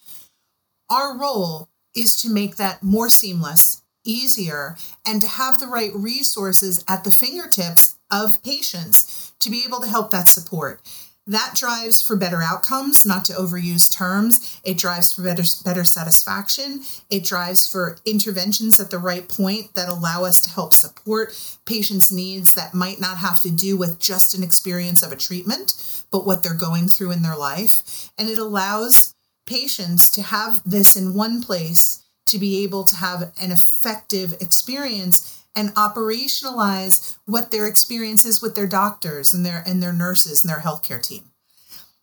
Our 0.89 1.17
role 1.17 1.69
is 1.95 2.15
to 2.21 2.29
make 2.29 2.57
that 2.57 2.83
more 2.83 3.07
seamless, 3.07 3.81
easier, 4.03 4.75
and 5.05 5.21
to 5.21 5.27
have 5.27 5.59
the 5.59 5.67
right 5.67 5.95
resources 5.95 6.83
at 6.87 7.05
the 7.05 7.11
fingertips 7.11 7.94
of 8.11 8.43
patients 8.43 9.33
to 9.39 9.49
be 9.49 9.63
able 9.65 9.79
to 9.81 9.87
help 9.87 10.11
that 10.11 10.27
support. 10.27 10.81
That 11.27 11.55
drives 11.55 12.03
for 12.03 12.15
better 12.15 12.43
outcomes, 12.43 13.03
not 13.03 13.25
to 13.25 13.33
overuse 13.33 13.91
terms. 13.91 14.59
It 14.63 14.77
drives 14.77 15.11
for 15.11 15.23
better, 15.23 15.43
better 15.63 15.83
satisfaction. 15.83 16.81
It 17.09 17.23
drives 17.23 17.67
for 17.67 17.97
interventions 18.05 18.79
at 18.79 18.91
the 18.91 18.99
right 18.99 19.27
point 19.27 19.73
that 19.73 19.89
allow 19.89 20.23
us 20.23 20.39
to 20.41 20.51
help 20.51 20.73
support 20.73 21.57
patients' 21.65 22.11
needs 22.11 22.53
that 22.53 22.75
might 22.75 22.99
not 22.99 23.17
have 23.17 23.41
to 23.41 23.49
do 23.49 23.75
with 23.75 23.99
just 23.99 24.35
an 24.35 24.43
experience 24.43 25.01
of 25.01 25.11
a 25.11 25.15
treatment, 25.15 26.03
but 26.11 26.27
what 26.27 26.43
they're 26.43 26.53
going 26.53 26.87
through 26.87 27.09
in 27.09 27.23
their 27.23 27.35
life. 27.35 28.11
And 28.19 28.29
it 28.29 28.37
allows 28.37 29.15
patients 29.47 30.09
to 30.09 30.21
have 30.21 30.61
this 30.63 30.95
in 30.95 31.15
one 31.15 31.41
place 31.41 32.03
to 32.27 32.37
be 32.37 32.63
able 32.63 32.83
to 32.83 32.95
have 32.97 33.31
an 33.41 33.51
effective 33.51 34.33
experience 34.41 35.43
and 35.55 35.73
operationalize 35.75 37.17
what 37.25 37.51
their 37.51 37.67
experience 37.67 38.25
is 38.25 38.41
with 38.41 38.55
their 38.55 38.67
doctors 38.67 39.33
and 39.33 39.45
their 39.45 39.63
and 39.65 39.81
their 39.81 39.93
nurses 39.93 40.43
and 40.43 40.49
their 40.49 40.59
healthcare 40.59 41.01
team. 41.01 41.31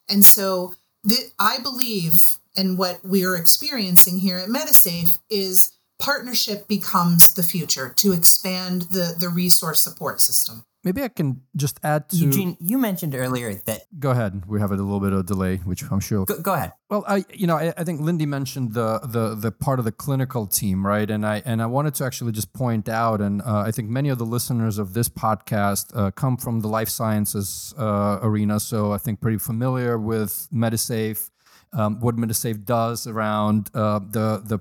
And 0.09 0.25
so 0.25 0.75
th- 1.07 1.31
I 1.38 1.59
believe 1.59 2.37
and 2.57 2.77
what 2.77 3.05
we 3.05 3.25
are 3.25 3.37
experiencing 3.37 4.19
here 4.19 4.38
at 4.38 4.49
Medisafe 4.49 5.19
is 5.31 5.73
partnership 5.99 6.69
becomes 6.69 7.35
the 7.35 7.43
future 7.43 7.93
to 7.97 8.12
expand 8.12 8.83
the, 8.83 9.15
the 9.19 9.29
resource 9.29 9.81
support 9.81 10.21
system. 10.21 10.65
Maybe 10.85 11.03
I 11.03 11.09
can 11.09 11.42
just 11.55 11.79
add 11.85 12.09
to 12.09 12.16
Eugene, 12.16 12.57
you 12.59 12.77
mentioned 12.77 13.14
earlier 13.14 13.55
that. 13.66 13.83
Go 14.01 14.11
ahead. 14.11 14.47
We 14.47 14.59
have 14.59 14.73
a 14.73 14.75
little 14.75 14.99
bit 14.99 15.12
of 15.12 15.27
delay, 15.27 15.59
which 15.59 15.85
I'm 15.88 16.01
sure. 16.01 16.25
Go, 16.25 16.40
go 16.40 16.55
ahead. 16.55 16.73
Well, 16.90 17.05
I 17.07 17.25
you 17.33 17.47
know 17.47 17.57
I, 17.57 17.73
I, 17.77 17.85
think 17.85 18.01
Lyndi 18.01 18.27
mentioned 18.27 18.75
the 18.75 18.99
the 19.05 19.37
the 19.37 19.53
part 19.53 19.79
of 19.79 19.85
the 19.85 19.92
clinical 19.92 20.47
team, 20.47 20.85
right? 20.85 21.09
And 21.09 21.25
I 21.25 21.40
and 21.45 21.62
I 21.62 21.66
wanted 21.66 21.95
to 21.95 22.05
actually 22.05 22.33
just 22.33 22.53
point 22.53 22.88
out, 22.88 23.21
and 23.21 23.42
uh, 23.42 23.61
I 23.61 23.71
think 23.71 23.90
many 23.90 24.09
of 24.09 24.18
the 24.18 24.27
listeners 24.27 24.79
of 24.79 24.92
this 24.92 25.09
podcast 25.09 25.97
uh, 25.97 26.11
come 26.11 26.37
from 26.37 26.61
the 26.61 26.68
life 26.68 26.88
sciences 26.88 27.73
uh, 27.79 28.18
arena, 28.21 28.59
so 28.59 28.92
I 28.92 28.99
think 28.99 29.21
pretty 29.21 29.38
familiar 29.38 29.99
with 29.99 30.49
Medisafe. 30.53 31.31
Um, 31.73 32.01
what 32.01 32.16
Medisafe 32.16 32.64
does 32.64 33.07
around 33.07 33.71
uh, 33.73 34.01
the 34.01 34.42
the 34.45 34.59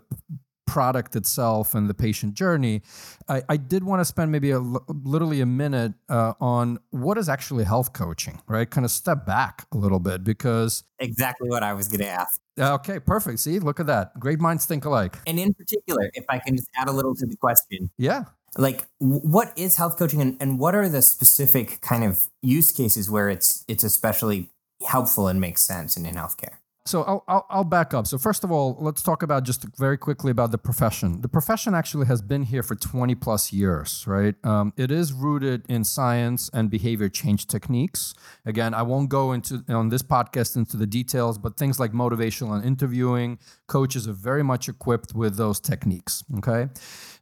product 0.72 1.18
itself 1.18 1.76
and 1.76 1.90
the 1.90 1.94
patient 1.94 2.34
journey, 2.34 2.82
I, 3.28 3.44
I 3.50 3.58
did 3.58 3.84
want 3.84 4.00
to 4.00 4.06
spend 4.06 4.32
maybe 4.32 4.52
a, 4.52 4.60
literally 4.60 5.42
a 5.42 5.46
minute 5.46 5.94
uh, 6.08 6.34
on 6.40 6.80
what 6.92 7.18
is 7.18 7.28
actually 7.28 7.66
health 7.66 7.92
coaching, 7.92 8.42
right? 8.48 8.70
Kind 8.70 8.86
of 8.86 8.92
step 8.92 9.26
back 9.26 9.68
a 9.74 9.78
little 9.78 10.00
bit 10.00 10.24
because 10.24 10.86
exactly 10.98 11.50
what 11.50 11.62
I 11.62 11.74
was 11.74 11.90
going 11.90 12.00
to 12.00 12.08
ask. 12.08 12.40
Okay, 12.58 13.00
perfect. 13.00 13.40
See, 13.40 13.60
look 13.60 13.82
at 13.82 13.88
that. 13.88 14.18
Great 14.18 14.40
minds 14.40 14.66
think 14.66 14.86
alike. 14.86 15.18
And 15.28 15.38
in 15.38 15.54
particular, 15.54 16.10
if 16.14 16.24
I 16.30 16.40
can 16.40 16.56
just 16.56 16.70
add 16.78 16.88
a 16.88 16.94
little 16.94 17.16
to 17.16 17.26
the 17.26 17.36
question. 17.36 17.92
Yeah. 17.98 18.24
Like 18.58 18.86
what 19.00 19.52
is 19.58 19.76
health 19.76 19.98
coaching 19.98 20.22
and, 20.22 20.38
and 20.40 20.58
what 20.58 20.74
are 20.74 20.88
the 20.88 21.02
specific 21.02 21.82
kind 21.82 22.06
of 22.06 22.30
use 22.42 22.72
cases 22.72 23.10
where 23.10 23.30
it's 23.30 23.66
it's 23.68 23.84
especially 23.84 24.52
helpful 24.88 25.28
and 25.28 25.42
makes 25.42 25.64
sense 25.64 25.98
in, 25.98 26.06
in 26.06 26.16
healthcare? 26.16 26.61
So 26.86 27.04
I'll, 27.04 27.24
I'll, 27.28 27.46
I'll, 27.50 27.64
back 27.64 27.94
up. 27.94 28.08
So 28.08 28.18
first 28.18 28.44
of 28.44 28.52
all, 28.52 28.76
let's 28.80 29.04
talk 29.04 29.22
about 29.22 29.44
just 29.44 29.66
very 29.78 29.98
quickly 29.98 30.32
about 30.32 30.50
the 30.52 30.58
profession. 30.58 31.22
The 31.22 31.28
profession 31.28 31.76
actually 31.76 32.08
has 32.08 32.24
been 32.24 32.42
here 32.42 32.64
for 32.64 32.74
20 32.74 33.14
plus 33.16 33.54
years, 33.54 34.04
right? 34.08 34.34
Um, 34.44 34.74
it 34.78 34.90
is 34.90 35.14
rooted 35.14 35.64
in 35.70 35.84
science 35.84 36.50
and 36.54 36.72
behavior 36.72 37.08
change 37.08 37.46
techniques. 37.46 38.16
Again, 38.48 38.74
I 38.74 38.82
won't 38.82 39.10
go 39.10 39.32
into 39.32 39.64
on 39.70 39.90
this 39.90 40.02
podcast 40.02 40.56
into 40.56 40.76
the 40.76 40.88
details, 40.88 41.38
but 41.38 41.56
things 41.56 41.80
like 41.80 41.92
motivational 41.92 42.56
and 42.56 42.66
interviewing, 42.66 43.38
coaches 43.68 44.08
are 44.08 44.14
very 44.14 44.44
much 44.44 44.68
equipped 44.68 45.14
with 45.14 45.38
those 45.38 45.60
techniques. 45.60 46.24
Okay. 46.38 46.68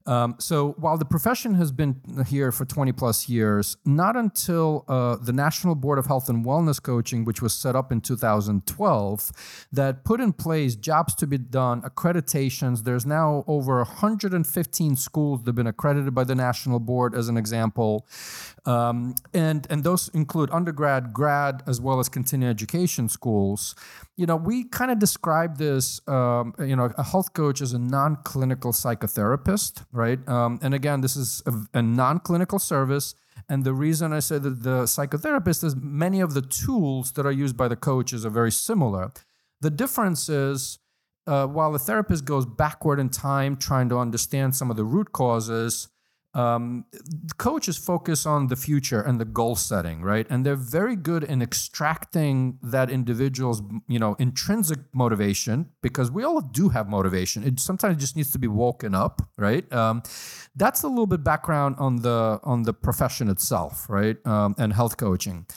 Um, 0.05 0.35
so 0.39 0.71
while 0.79 0.97
the 0.97 1.05
profession 1.05 1.55
has 1.55 1.71
been 1.71 2.01
here 2.27 2.51
for 2.51 2.65
20 2.65 2.91
plus 2.93 3.29
years, 3.29 3.77
not 3.85 4.15
until 4.15 4.85
uh, 4.87 5.17
the 5.17 5.33
National 5.33 5.75
Board 5.75 5.99
of 5.99 6.07
Health 6.07 6.29
and 6.29 6.45
Wellness 6.45 6.81
Coaching, 6.81 7.25
which 7.25 7.41
was 7.41 7.53
set 7.53 7.75
up 7.75 7.91
in 7.91 8.01
2012, 8.01 9.31
that 9.71 10.03
put 10.03 10.19
in 10.19 10.33
place 10.33 10.75
jobs 10.75 11.13
to 11.15 11.27
be 11.27 11.37
done, 11.37 11.81
accreditations. 11.81 12.83
There's 12.83 13.05
now 13.05 13.43
over 13.45 13.77
115 13.77 14.95
schools 14.95 15.41
that 15.41 15.49
have 15.49 15.55
been 15.55 15.67
accredited 15.67 16.15
by 16.15 16.23
the 16.23 16.35
National 16.35 16.79
Board, 16.79 17.13
as 17.13 17.29
an 17.29 17.37
example. 17.37 18.07
Um, 18.65 19.15
and, 19.33 19.67
and 19.69 19.83
those 19.83 20.09
include 20.09 20.49
undergrad, 20.51 21.13
grad, 21.13 21.61
as 21.67 21.79
well 21.79 21.99
as 21.99 22.09
continuing 22.09 22.49
education 22.49 23.09
schools 23.09 23.75
you 24.19 24.25
know, 24.25 24.35
we 24.35 24.65
kind 24.65 24.91
of 24.91 24.99
describe 24.99 25.55
this, 25.57 26.01
um, 26.05 26.53
you 26.59 26.75
know, 26.75 26.91
a 26.97 27.03
health 27.03 27.31
coach 27.31 27.61
as 27.61 27.71
a 27.71 27.79
non-clinical 27.79 28.73
psychotherapist, 28.73 29.85
right? 29.93 30.19
Um, 30.27 30.59
and 30.61 30.73
again, 30.73 30.99
this 30.99 31.15
is 31.15 31.41
a, 31.45 31.53
a, 31.77 31.81
non-clinical 31.81 32.59
service. 32.59 33.15
And 33.47 33.63
the 33.63 33.71
reason 33.71 34.11
I 34.11 34.19
say 34.19 34.37
that 34.37 34.63
the 34.63 34.83
psychotherapist 34.83 35.63
is 35.63 35.73
many 35.77 36.19
of 36.19 36.33
the 36.33 36.41
tools 36.41 37.13
that 37.13 37.25
are 37.25 37.31
used 37.31 37.55
by 37.55 37.69
the 37.69 37.77
coaches 37.77 38.25
are 38.25 38.29
very 38.29 38.51
similar. 38.51 39.13
The 39.61 39.69
difference 39.69 40.27
is, 40.27 40.79
uh, 41.25 41.47
while 41.47 41.71
the 41.71 41.79
therapist 41.79 42.25
goes 42.25 42.45
backward 42.45 42.99
in 42.99 43.07
time, 43.07 43.55
trying 43.55 43.87
to 43.87 43.97
understand 43.97 44.53
some 44.53 44.69
of 44.69 44.75
the 44.75 44.83
root 44.83 45.13
causes, 45.13 45.87
um, 46.33 46.85
coaches 47.37 47.77
focus 47.77 48.25
on 48.25 48.47
the 48.47 48.55
future 48.55 49.01
and 49.01 49.19
the 49.19 49.25
goal 49.25 49.55
setting, 49.55 50.01
right? 50.01 50.27
And 50.29 50.45
they're 50.45 50.55
very 50.55 50.95
good 50.95 51.23
in 51.23 51.41
extracting 51.41 52.59
that 52.61 52.89
individual's, 52.89 53.61
you 53.87 53.97
know, 53.97 54.15
intrinsic 54.19 54.79
motivation 54.93 55.69
because 55.81 56.11
we 56.11 56.23
all 56.23 56.41
do 56.41 56.69
have 56.69 56.87
motivation. 56.87 57.43
It 57.43 57.59
sometimes 57.59 57.97
just 57.97 58.15
needs 58.15 58.31
to 58.31 58.39
be 58.39 58.47
woken 58.47 58.93
up, 58.93 59.21
right? 59.37 59.71
Um, 59.73 60.03
that's 60.55 60.83
a 60.83 60.87
little 60.87 61.07
bit 61.07 61.23
background 61.23 61.75
on 61.79 61.97
the 61.97 62.39
on 62.43 62.63
the 62.63 62.73
profession 62.73 63.29
itself, 63.29 63.89
right? 63.89 64.17
Um, 64.25 64.55
and 64.57 64.73
health 64.73 64.97
coaching 64.97 65.47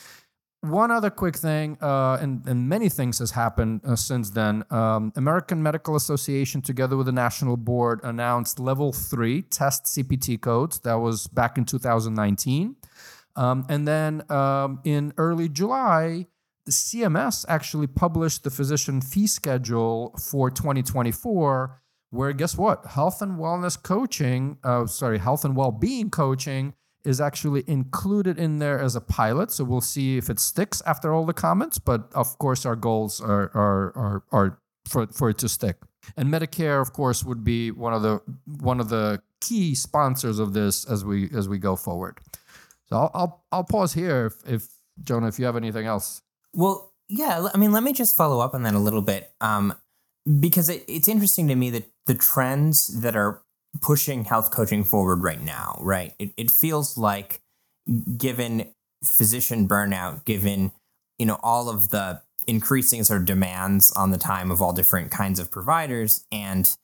one 0.62 0.92
other 0.92 1.10
quick 1.10 1.36
thing, 1.36 1.76
uh, 1.82 2.18
and, 2.20 2.46
and 2.46 2.68
many 2.68 2.88
things 2.88 3.18
has 3.18 3.32
happened 3.32 3.80
uh, 3.84 3.96
since 3.96 4.30
then. 4.30 4.64
Um, 4.70 5.12
American 5.16 5.60
Medical 5.60 5.96
Association, 5.96 6.62
together 6.62 6.96
with 6.96 7.06
the 7.06 7.12
National 7.12 7.56
Board, 7.56 8.00
announced 8.04 8.60
level 8.60 8.92
three 8.92 9.42
test 9.42 9.86
CPT 9.86 10.40
codes. 10.40 10.78
That 10.80 10.94
was 10.94 11.26
back 11.26 11.58
in 11.58 11.64
2019. 11.64 12.76
Um, 13.34 13.66
and 13.68 13.88
then 13.88 14.22
um, 14.30 14.80
in 14.84 15.12
early 15.18 15.48
July, 15.48 16.28
the 16.64 16.72
CMS 16.72 17.44
actually 17.48 17.88
published 17.88 18.44
the 18.44 18.50
physician 18.50 19.00
fee 19.00 19.26
schedule 19.26 20.14
for 20.30 20.48
2024, 20.48 21.82
where 22.10 22.32
guess 22.32 22.56
what? 22.56 22.86
Health 22.86 23.20
and 23.20 23.32
wellness 23.32 23.82
coaching, 23.82 24.58
uh, 24.62 24.86
sorry, 24.86 25.18
health 25.18 25.44
and 25.44 25.56
well 25.56 25.72
being 25.72 26.08
coaching 26.08 26.74
is 27.04 27.20
actually 27.20 27.64
included 27.66 28.38
in 28.38 28.58
there 28.58 28.78
as 28.78 28.96
a 28.96 29.00
pilot. 29.00 29.50
So 29.50 29.64
we'll 29.64 29.80
see 29.80 30.16
if 30.16 30.30
it 30.30 30.38
sticks 30.38 30.82
after 30.86 31.12
all 31.12 31.26
the 31.26 31.32
comments. 31.32 31.78
But 31.78 32.12
of 32.14 32.38
course, 32.38 32.64
our 32.64 32.76
goals 32.76 33.20
are 33.20 33.50
are 33.54 33.92
are, 33.96 34.22
are 34.32 34.58
for, 34.88 35.06
for 35.08 35.30
it 35.30 35.38
to 35.38 35.48
stick. 35.48 35.76
And 36.16 36.28
Medicare, 36.28 36.80
of 36.80 36.92
course, 36.92 37.24
would 37.24 37.44
be 37.44 37.70
one 37.70 37.94
of 37.94 38.02
the 38.02 38.20
one 38.60 38.80
of 38.80 38.88
the 38.88 39.22
key 39.40 39.74
sponsors 39.74 40.38
of 40.38 40.52
this 40.52 40.84
as 40.84 41.04
we 41.04 41.28
as 41.36 41.48
we 41.48 41.58
go 41.58 41.76
forward. 41.76 42.18
So 42.88 42.96
I'll 42.96 43.10
I'll, 43.14 43.44
I'll 43.52 43.64
pause 43.64 43.92
here 43.92 44.26
if, 44.26 44.52
if 44.52 44.68
Jonah, 45.02 45.28
if 45.28 45.38
you 45.38 45.44
have 45.46 45.56
anything 45.56 45.86
else. 45.86 46.22
Well, 46.54 46.92
yeah. 47.08 47.48
I 47.54 47.56
mean, 47.56 47.72
let 47.72 47.82
me 47.82 47.92
just 47.92 48.16
follow 48.16 48.40
up 48.40 48.54
on 48.54 48.62
that 48.62 48.74
a 48.74 48.78
little 48.78 49.02
bit, 49.02 49.32
um, 49.40 49.74
because 50.40 50.68
it, 50.68 50.84
it's 50.88 51.08
interesting 51.08 51.48
to 51.48 51.54
me 51.54 51.70
that 51.70 51.88
the 52.06 52.14
trends 52.14 53.00
that 53.02 53.16
are 53.16 53.42
pushing 53.80 54.24
health 54.24 54.50
coaching 54.50 54.84
forward 54.84 55.22
right 55.22 55.40
now, 55.40 55.78
right? 55.80 56.14
It, 56.18 56.32
it 56.36 56.50
feels 56.50 56.98
like 56.98 57.40
given 58.16 58.68
physician 59.04 59.66
burnout, 59.66 60.24
given, 60.24 60.72
you 61.18 61.26
know, 61.26 61.38
all 61.42 61.68
of 61.68 61.90
the 61.90 62.22
increasing 62.46 63.04
sort 63.04 63.20
of 63.20 63.26
demands 63.26 63.92
on 63.92 64.10
the 64.10 64.18
time 64.18 64.50
of 64.50 64.60
all 64.60 64.72
different 64.72 65.10
kinds 65.10 65.38
of 65.38 65.50
providers 65.50 66.26
and 66.30 66.76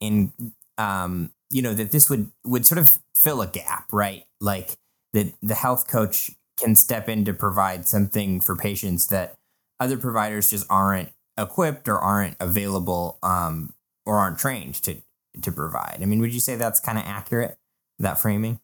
in 0.00 0.32
um, 0.78 1.30
you 1.50 1.62
know, 1.62 1.74
that 1.74 1.92
this 1.92 2.08
would 2.10 2.30
would 2.44 2.66
sort 2.66 2.78
of 2.78 2.98
fill 3.16 3.40
a 3.42 3.46
gap, 3.46 3.92
right? 3.92 4.24
Like 4.40 4.76
that 5.12 5.34
the 5.42 5.54
health 5.54 5.86
coach 5.86 6.32
can 6.58 6.74
step 6.74 7.08
in 7.08 7.24
to 7.24 7.34
provide 7.34 7.86
something 7.86 8.40
for 8.40 8.56
patients 8.56 9.08
that 9.08 9.36
other 9.78 9.96
providers 9.96 10.50
just 10.50 10.66
aren't 10.70 11.10
equipped 11.38 11.88
or 11.88 11.98
aren't 11.98 12.36
available 12.40 13.18
um, 13.22 13.72
or 14.06 14.18
aren't 14.18 14.38
trained 14.38 14.74
to 14.74 14.96
to 15.40 15.52
provide. 15.52 15.98
I 16.02 16.04
mean, 16.04 16.20
would 16.20 16.34
you 16.34 16.40
say 16.40 16.56
that's 16.56 16.80
kind 16.80 16.98
of 16.98 17.04
accurate, 17.04 17.58
that 17.98 18.18
framing? 18.20 18.60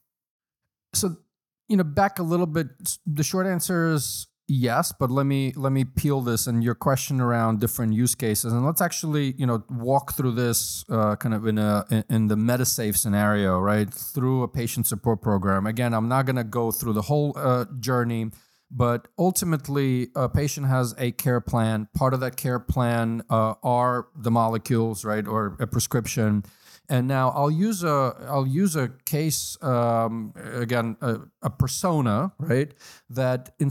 So, 0.93 1.17
you 1.67 1.77
know, 1.77 1.83
back 1.83 2.19
a 2.19 2.23
little 2.23 2.45
bit, 2.45 2.67
the 3.05 3.23
short 3.23 3.47
answer 3.47 3.91
is 3.91 4.27
yes, 4.47 4.91
but 4.91 5.11
let 5.11 5.25
me 5.25 5.53
let 5.55 5.71
me 5.71 5.85
peel 5.85 6.21
this 6.21 6.47
and 6.47 6.63
your 6.63 6.75
question 6.75 7.21
around 7.21 7.59
different 7.59 7.93
use 7.93 8.15
cases, 8.15 8.51
and 8.51 8.65
let's 8.65 8.81
actually 8.81 9.35
you 9.37 9.45
know 9.45 9.63
walk 9.69 10.13
through 10.13 10.31
this 10.31 10.83
uh, 10.89 11.15
kind 11.15 11.35
of 11.35 11.45
in 11.45 11.57
a 11.57 11.85
in 12.09 12.27
the 12.27 12.35
Medisafe 12.35 12.97
scenario, 12.97 13.59
right? 13.59 13.93
Through 13.93 14.43
a 14.43 14.47
patient 14.47 14.87
support 14.87 15.21
program. 15.21 15.67
Again, 15.67 15.93
I'm 15.93 16.07
not 16.07 16.25
going 16.25 16.35
to 16.35 16.43
go 16.43 16.71
through 16.71 16.93
the 16.93 17.03
whole 17.03 17.33
uh, 17.37 17.65
journey. 17.79 18.31
But 18.71 19.07
ultimately, 19.17 20.09
a 20.15 20.29
patient 20.29 20.67
has 20.67 20.93
a 20.99 21.11
care 21.11 21.41
plan. 21.41 21.87
Part 21.95 22.13
of 22.13 22.19
that 22.19 22.37
care 22.37 22.59
plan 22.59 23.23
uh, 23.27 23.55
are 23.63 24.09
the 24.15 24.29
molecules, 24.29 25.03
right, 25.03 25.27
or 25.27 25.57
a 25.59 25.65
prescription. 25.65 26.43
And 26.89 27.07
now 27.07 27.29
I'll 27.29 27.51
use 27.51 27.83
a 27.83 28.15
I'll 28.27 28.47
use 28.47 28.75
a 28.75 28.89
case 29.05 29.61
um, 29.61 30.33
again 30.35 30.97
a, 31.01 31.19
a, 31.43 31.49
persona 31.51 32.33
right? 32.39 32.73
That 33.11 33.53
in, 33.59 33.69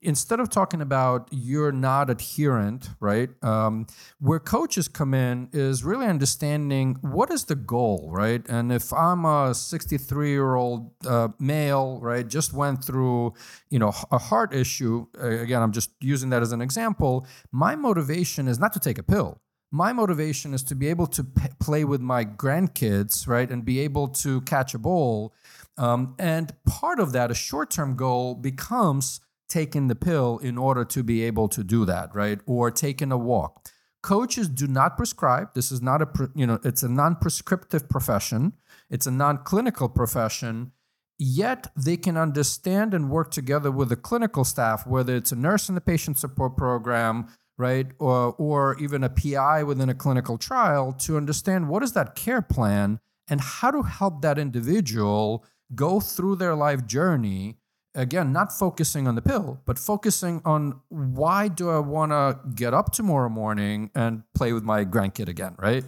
instead 0.00 0.40
of 0.40 0.48
talking 0.48 0.80
about 0.80 1.28
you're 1.30 1.72
not 1.72 2.08
adherent 2.08 2.88
right 3.00 3.28
um, 3.42 3.86
where 4.18 4.40
coaches 4.40 4.88
come 4.88 5.12
in 5.12 5.50
is 5.52 5.84
really 5.84 6.06
understanding 6.06 6.96
what 7.02 7.30
is 7.30 7.44
the 7.44 7.54
goal 7.54 8.08
right? 8.10 8.42
And 8.48 8.72
if 8.72 8.94
I'm 8.94 9.26
a 9.26 9.54
63 9.54 10.30
year 10.30 10.54
old 10.54 10.90
uh, 11.06 11.28
male 11.38 12.00
right 12.00 12.26
just 12.26 12.54
went 12.54 12.82
through 12.82 13.34
you 13.68 13.78
know 13.78 13.92
a 14.10 14.18
heart 14.18 14.54
issue 14.54 15.06
again 15.18 15.60
I'm 15.60 15.72
just 15.72 15.90
using 16.00 16.30
that 16.30 16.40
as 16.40 16.52
an 16.52 16.62
example 16.62 17.26
my 17.52 17.76
motivation 17.76 18.48
is 18.48 18.58
not 18.58 18.72
to 18.72 18.80
take 18.80 18.96
a 18.96 19.02
pill 19.02 19.40
my 19.74 19.92
motivation 19.92 20.54
is 20.54 20.62
to 20.62 20.76
be 20.76 20.86
able 20.86 21.08
to 21.08 21.24
p- 21.24 21.48
play 21.58 21.84
with 21.84 22.00
my 22.00 22.24
grandkids, 22.24 23.26
right, 23.26 23.50
and 23.50 23.64
be 23.64 23.80
able 23.80 24.06
to 24.06 24.40
catch 24.42 24.72
a 24.72 24.78
ball. 24.78 25.34
Um, 25.76 26.14
and 26.16 26.54
part 26.64 27.00
of 27.00 27.10
that, 27.10 27.32
a 27.32 27.34
short 27.34 27.72
term 27.72 27.96
goal, 27.96 28.36
becomes 28.36 29.20
taking 29.48 29.88
the 29.88 29.96
pill 29.96 30.38
in 30.38 30.56
order 30.56 30.84
to 30.84 31.02
be 31.02 31.24
able 31.24 31.48
to 31.48 31.64
do 31.64 31.84
that, 31.86 32.14
right, 32.14 32.38
or 32.46 32.70
taking 32.70 33.10
a 33.10 33.18
walk. 33.18 33.68
Coaches 34.00 34.48
do 34.48 34.68
not 34.68 34.96
prescribe. 34.96 35.48
This 35.54 35.72
is 35.72 35.82
not 35.82 36.00
a, 36.00 36.08
you 36.36 36.46
know, 36.46 36.60
it's 36.62 36.84
a 36.84 36.88
non 36.88 37.16
prescriptive 37.16 37.88
profession, 37.88 38.52
it's 38.90 39.08
a 39.08 39.10
non 39.10 39.38
clinical 39.38 39.88
profession. 39.88 40.70
yet 41.16 41.68
they 41.76 41.96
can 41.96 42.16
understand 42.16 42.92
and 42.92 43.08
work 43.08 43.30
together 43.30 43.70
with 43.70 43.88
the 43.88 43.96
clinical 43.96 44.44
staff, 44.44 44.86
whether 44.86 45.14
it's 45.16 45.32
a 45.32 45.36
nurse 45.36 45.68
in 45.68 45.74
the 45.74 45.80
patient 45.80 46.18
support 46.18 46.56
program, 46.56 47.28
right, 47.56 47.86
or, 47.98 48.34
or 48.38 48.76
even 48.78 49.04
a 49.04 49.08
PI 49.08 49.62
within 49.62 49.88
a 49.88 49.94
clinical 49.94 50.38
trial, 50.38 50.92
to 50.92 51.16
understand 51.16 51.68
what 51.68 51.82
is 51.82 51.92
that 51.92 52.14
care 52.14 52.42
plan 52.42 53.00
and 53.28 53.40
how 53.40 53.70
to 53.70 53.82
help 53.82 54.22
that 54.22 54.38
individual 54.38 55.44
go 55.74 56.00
through 56.00 56.36
their 56.36 56.54
life 56.54 56.86
journey. 56.86 57.58
Again 57.96 58.32
not 58.32 58.50
focusing 58.50 59.06
on 59.06 59.14
the 59.14 59.22
pill 59.22 59.60
but 59.64 59.78
focusing 59.78 60.42
on 60.44 60.80
why 60.88 61.46
do 61.46 61.70
i 61.70 61.78
want 61.78 62.10
to 62.10 62.40
get 62.56 62.74
up 62.74 62.90
tomorrow 62.90 63.28
morning 63.28 63.88
and 63.94 64.24
play 64.34 64.52
with 64.52 64.64
my 64.64 64.84
grandkid 64.84 65.28
again 65.28 65.54
right? 65.60 65.84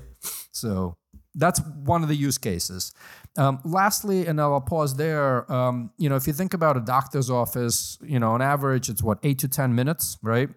So 0.53 0.97
that's 1.35 1.61
one 1.61 2.05
of 2.05 2.09
the 2.09 2.15
use 2.15 2.39
cases. 2.39 2.95
Um, 3.37 3.59
lastly 3.65 4.27
and 4.27 4.41
i'll 4.41 4.61
pause 4.61 4.95
there 4.95 5.51
um, 5.53 5.91
you 5.99 6.09
know 6.09 6.15
if 6.15 6.29
you 6.29 6.33
think 6.33 6.55
about 6.55 6.77
a 6.77 6.81
doctor's 6.81 7.29
office 7.29 7.99
you 8.03 8.21
know 8.21 8.31
on 8.31 8.41
average 8.41 8.89
it's 8.89 9.03
what 9.03 9.19
eight 9.25 9.41
to 9.41 9.49
ten 9.49 9.75
minutes 9.75 10.17
right 10.23 10.49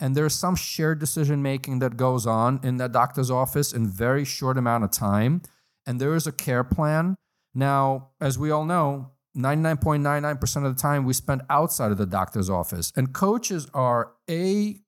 and 0.00 0.14
there's 0.16 0.34
some 0.34 0.56
shared 0.56 0.98
decision 0.98 1.42
making 1.42 1.78
that 1.78 1.96
goes 1.96 2.26
on 2.26 2.60
in 2.62 2.76
that 2.78 2.92
doctor's 2.92 3.30
office 3.30 3.72
in 3.72 3.86
very 3.86 4.24
short 4.24 4.58
amount 4.58 4.84
of 4.84 4.90
time 4.90 5.42
and 5.86 6.00
there 6.00 6.14
is 6.14 6.26
a 6.26 6.32
care 6.32 6.64
plan 6.64 7.16
now 7.54 8.08
as 8.20 8.38
we 8.38 8.50
all 8.50 8.64
know 8.64 9.10
99.99% 9.36 10.64
of 10.64 10.76
the 10.76 10.80
time 10.80 11.04
we 11.04 11.12
spend 11.12 11.42
outside 11.50 11.90
of 11.90 11.98
the 11.98 12.06
doctor's 12.06 12.48
office. 12.48 12.92
And 12.96 13.12
coaches 13.12 13.68
are 13.74 14.12
A, 14.30 14.80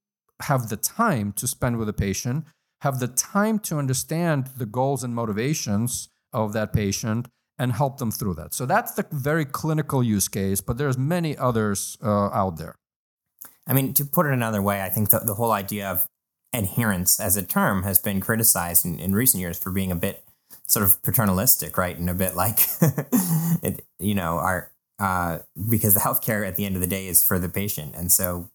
have 0.42 0.68
the 0.68 0.76
time 0.76 1.32
to 1.32 1.46
spend 1.48 1.78
with 1.78 1.88
a 1.88 1.92
patient, 1.92 2.44
have 2.82 3.00
the 3.00 3.08
time 3.08 3.58
to 3.60 3.78
understand 3.78 4.50
the 4.56 4.66
goals 4.66 5.02
and 5.02 5.14
motivations 5.14 6.08
of 6.32 6.52
that 6.52 6.72
patient 6.72 7.26
and 7.58 7.72
help 7.72 7.98
them 7.98 8.10
through 8.10 8.34
that. 8.34 8.54
So 8.54 8.66
that's 8.66 8.92
the 8.92 9.06
very 9.10 9.44
clinical 9.44 10.02
use 10.02 10.28
case, 10.28 10.60
but 10.60 10.78
there's 10.78 10.98
many 10.98 11.36
others 11.36 11.96
uh, 12.02 12.26
out 12.26 12.58
there. 12.58 12.76
I 13.66 13.72
mean, 13.72 13.94
to 13.94 14.04
put 14.04 14.26
it 14.26 14.32
another 14.32 14.62
way, 14.62 14.82
I 14.82 14.88
think 14.88 15.10
the, 15.10 15.20
the 15.20 15.34
whole 15.34 15.52
idea 15.52 15.90
of 15.90 16.06
adherence 16.52 17.20
as 17.20 17.36
a 17.36 17.42
term 17.42 17.82
has 17.82 17.98
been 17.98 18.20
criticized 18.20 18.84
in, 18.84 18.98
in 18.98 19.14
recent 19.14 19.40
years 19.40 19.58
for 19.58 19.70
being 19.70 19.90
a 19.90 19.96
bit 19.96 20.22
sort 20.66 20.84
of 20.84 21.02
paternalistic, 21.02 21.76
right? 21.76 21.96
And 21.96 22.08
a 22.08 22.14
bit 22.14 22.34
like, 22.34 22.60
it, 23.62 23.84
you 23.98 24.14
know, 24.14 24.38
our, 24.38 24.70
uh, 24.98 25.38
because 25.68 25.94
the 25.94 26.00
healthcare 26.00 26.46
at 26.46 26.56
the 26.56 26.64
end 26.64 26.74
of 26.74 26.80
the 26.80 26.86
day 26.86 27.06
is 27.06 27.26
for 27.26 27.38
the 27.38 27.48
patient. 27.48 27.94
And 27.94 28.10
so 28.10 28.48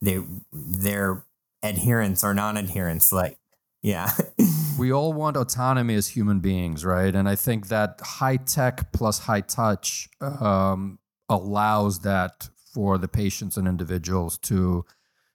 they, 0.00 0.22
their 0.52 1.24
adherence 1.62 2.22
or 2.22 2.34
non 2.34 2.56
adherence, 2.56 3.12
like, 3.12 3.36
yeah. 3.82 4.10
we 4.78 4.92
all 4.92 5.12
want 5.12 5.36
autonomy 5.36 5.94
as 5.94 6.08
human 6.08 6.40
beings, 6.40 6.84
right? 6.84 7.14
And 7.14 7.28
I 7.28 7.34
think 7.34 7.68
that 7.68 8.00
high 8.02 8.36
tech 8.36 8.92
plus 8.92 9.20
high 9.20 9.40
touch 9.40 10.08
um, 10.20 10.98
allows 11.28 12.00
that 12.00 12.50
for 12.72 12.98
the 12.98 13.08
patients 13.08 13.56
and 13.56 13.66
individuals 13.66 14.38
to 14.38 14.84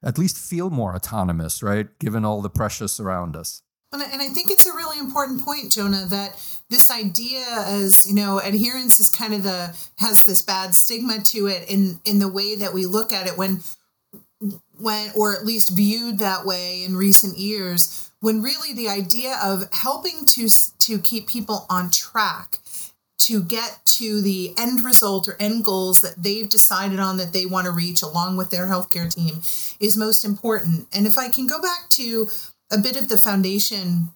at 0.04 0.18
least 0.18 0.38
feel 0.38 0.70
more 0.70 0.96
autonomous, 0.96 1.64
right? 1.64 1.88
Given 2.00 2.24
all 2.24 2.42
the 2.42 2.50
pressures 2.50 3.00
around 3.00 3.36
us. 3.36 3.62
And 3.92 4.22
I, 4.22 4.28
think 4.28 4.52
it's 4.52 4.66
a 4.66 4.76
really 4.76 5.00
important 5.00 5.42
point, 5.42 5.72
Jonah, 5.72 6.06
that 6.06 6.36
this 6.70 6.92
idea 6.92 7.46
as, 7.48 8.06
you 8.06 8.14
know, 8.14 8.40
adherence 8.40 9.00
is 9.00 9.10
kind 9.10 9.34
of 9.34 9.44
the, 9.44 9.76
has 10.00 10.22
this 10.22 10.42
bad 10.42 10.76
stigma 10.76 11.22
to 11.22 11.48
it 11.48 11.70
in, 11.70 12.02
in 12.04 12.20
the 12.20 12.28
way 12.28 12.56
that 12.56 12.74
we 12.74 12.86
look 12.86 13.14
at 13.14 13.26
it 13.26 13.38
when, 13.38 13.62
when, 14.78 15.12
or 15.16 15.34
at 15.34 15.46
least 15.46 15.70
viewed 15.70 16.20
that 16.20 16.46
way 16.46 16.84
in 16.84 16.98
recent 16.98 17.38
years, 17.38 18.12
when 18.20 18.42
really 18.42 18.74
the 18.74 18.90
idea 18.90 19.40
of 19.42 19.70
helping 19.72 20.26
to, 20.26 20.50
to 20.80 21.00
keep 21.00 21.30
people 21.30 21.66
on 21.70 21.90
track 21.90 22.60
to 23.28 23.44
get 23.44 23.80
to 23.86 24.22
the 24.22 24.54
end 24.58 24.82
result 24.82 25.28
or 25.28 25.36
end 25.40 25.64
goals 25.64 26.02
that 26.02 26.22
they've 26.22 26.50
decided 26.50 27.00
on 27.00 27.18
that 27.18 27.34
they 27.34 27.46
want 27.46 27.66
to 27.66 27.72
reach 27.72 28.02
along 28.02 28.38
with 28.38 28.50
their 28.50 28.68
healthcare 28.68 29.14
team 29.14 29.42
is 29.80 29.98
most 29.98 30.24
important. 30.24 30.88
And 30.94 31.08
if 31.08 31.18
I 31.18 31.30
can 31.30 31.48
go 31.48 31.62
back 31.62 31.90
to 31.92 32.28
a 32.72 32.78
bit 32.78 32.98
of 32.98 33.10
the 33.10 33.18
foundation 33.18 34.10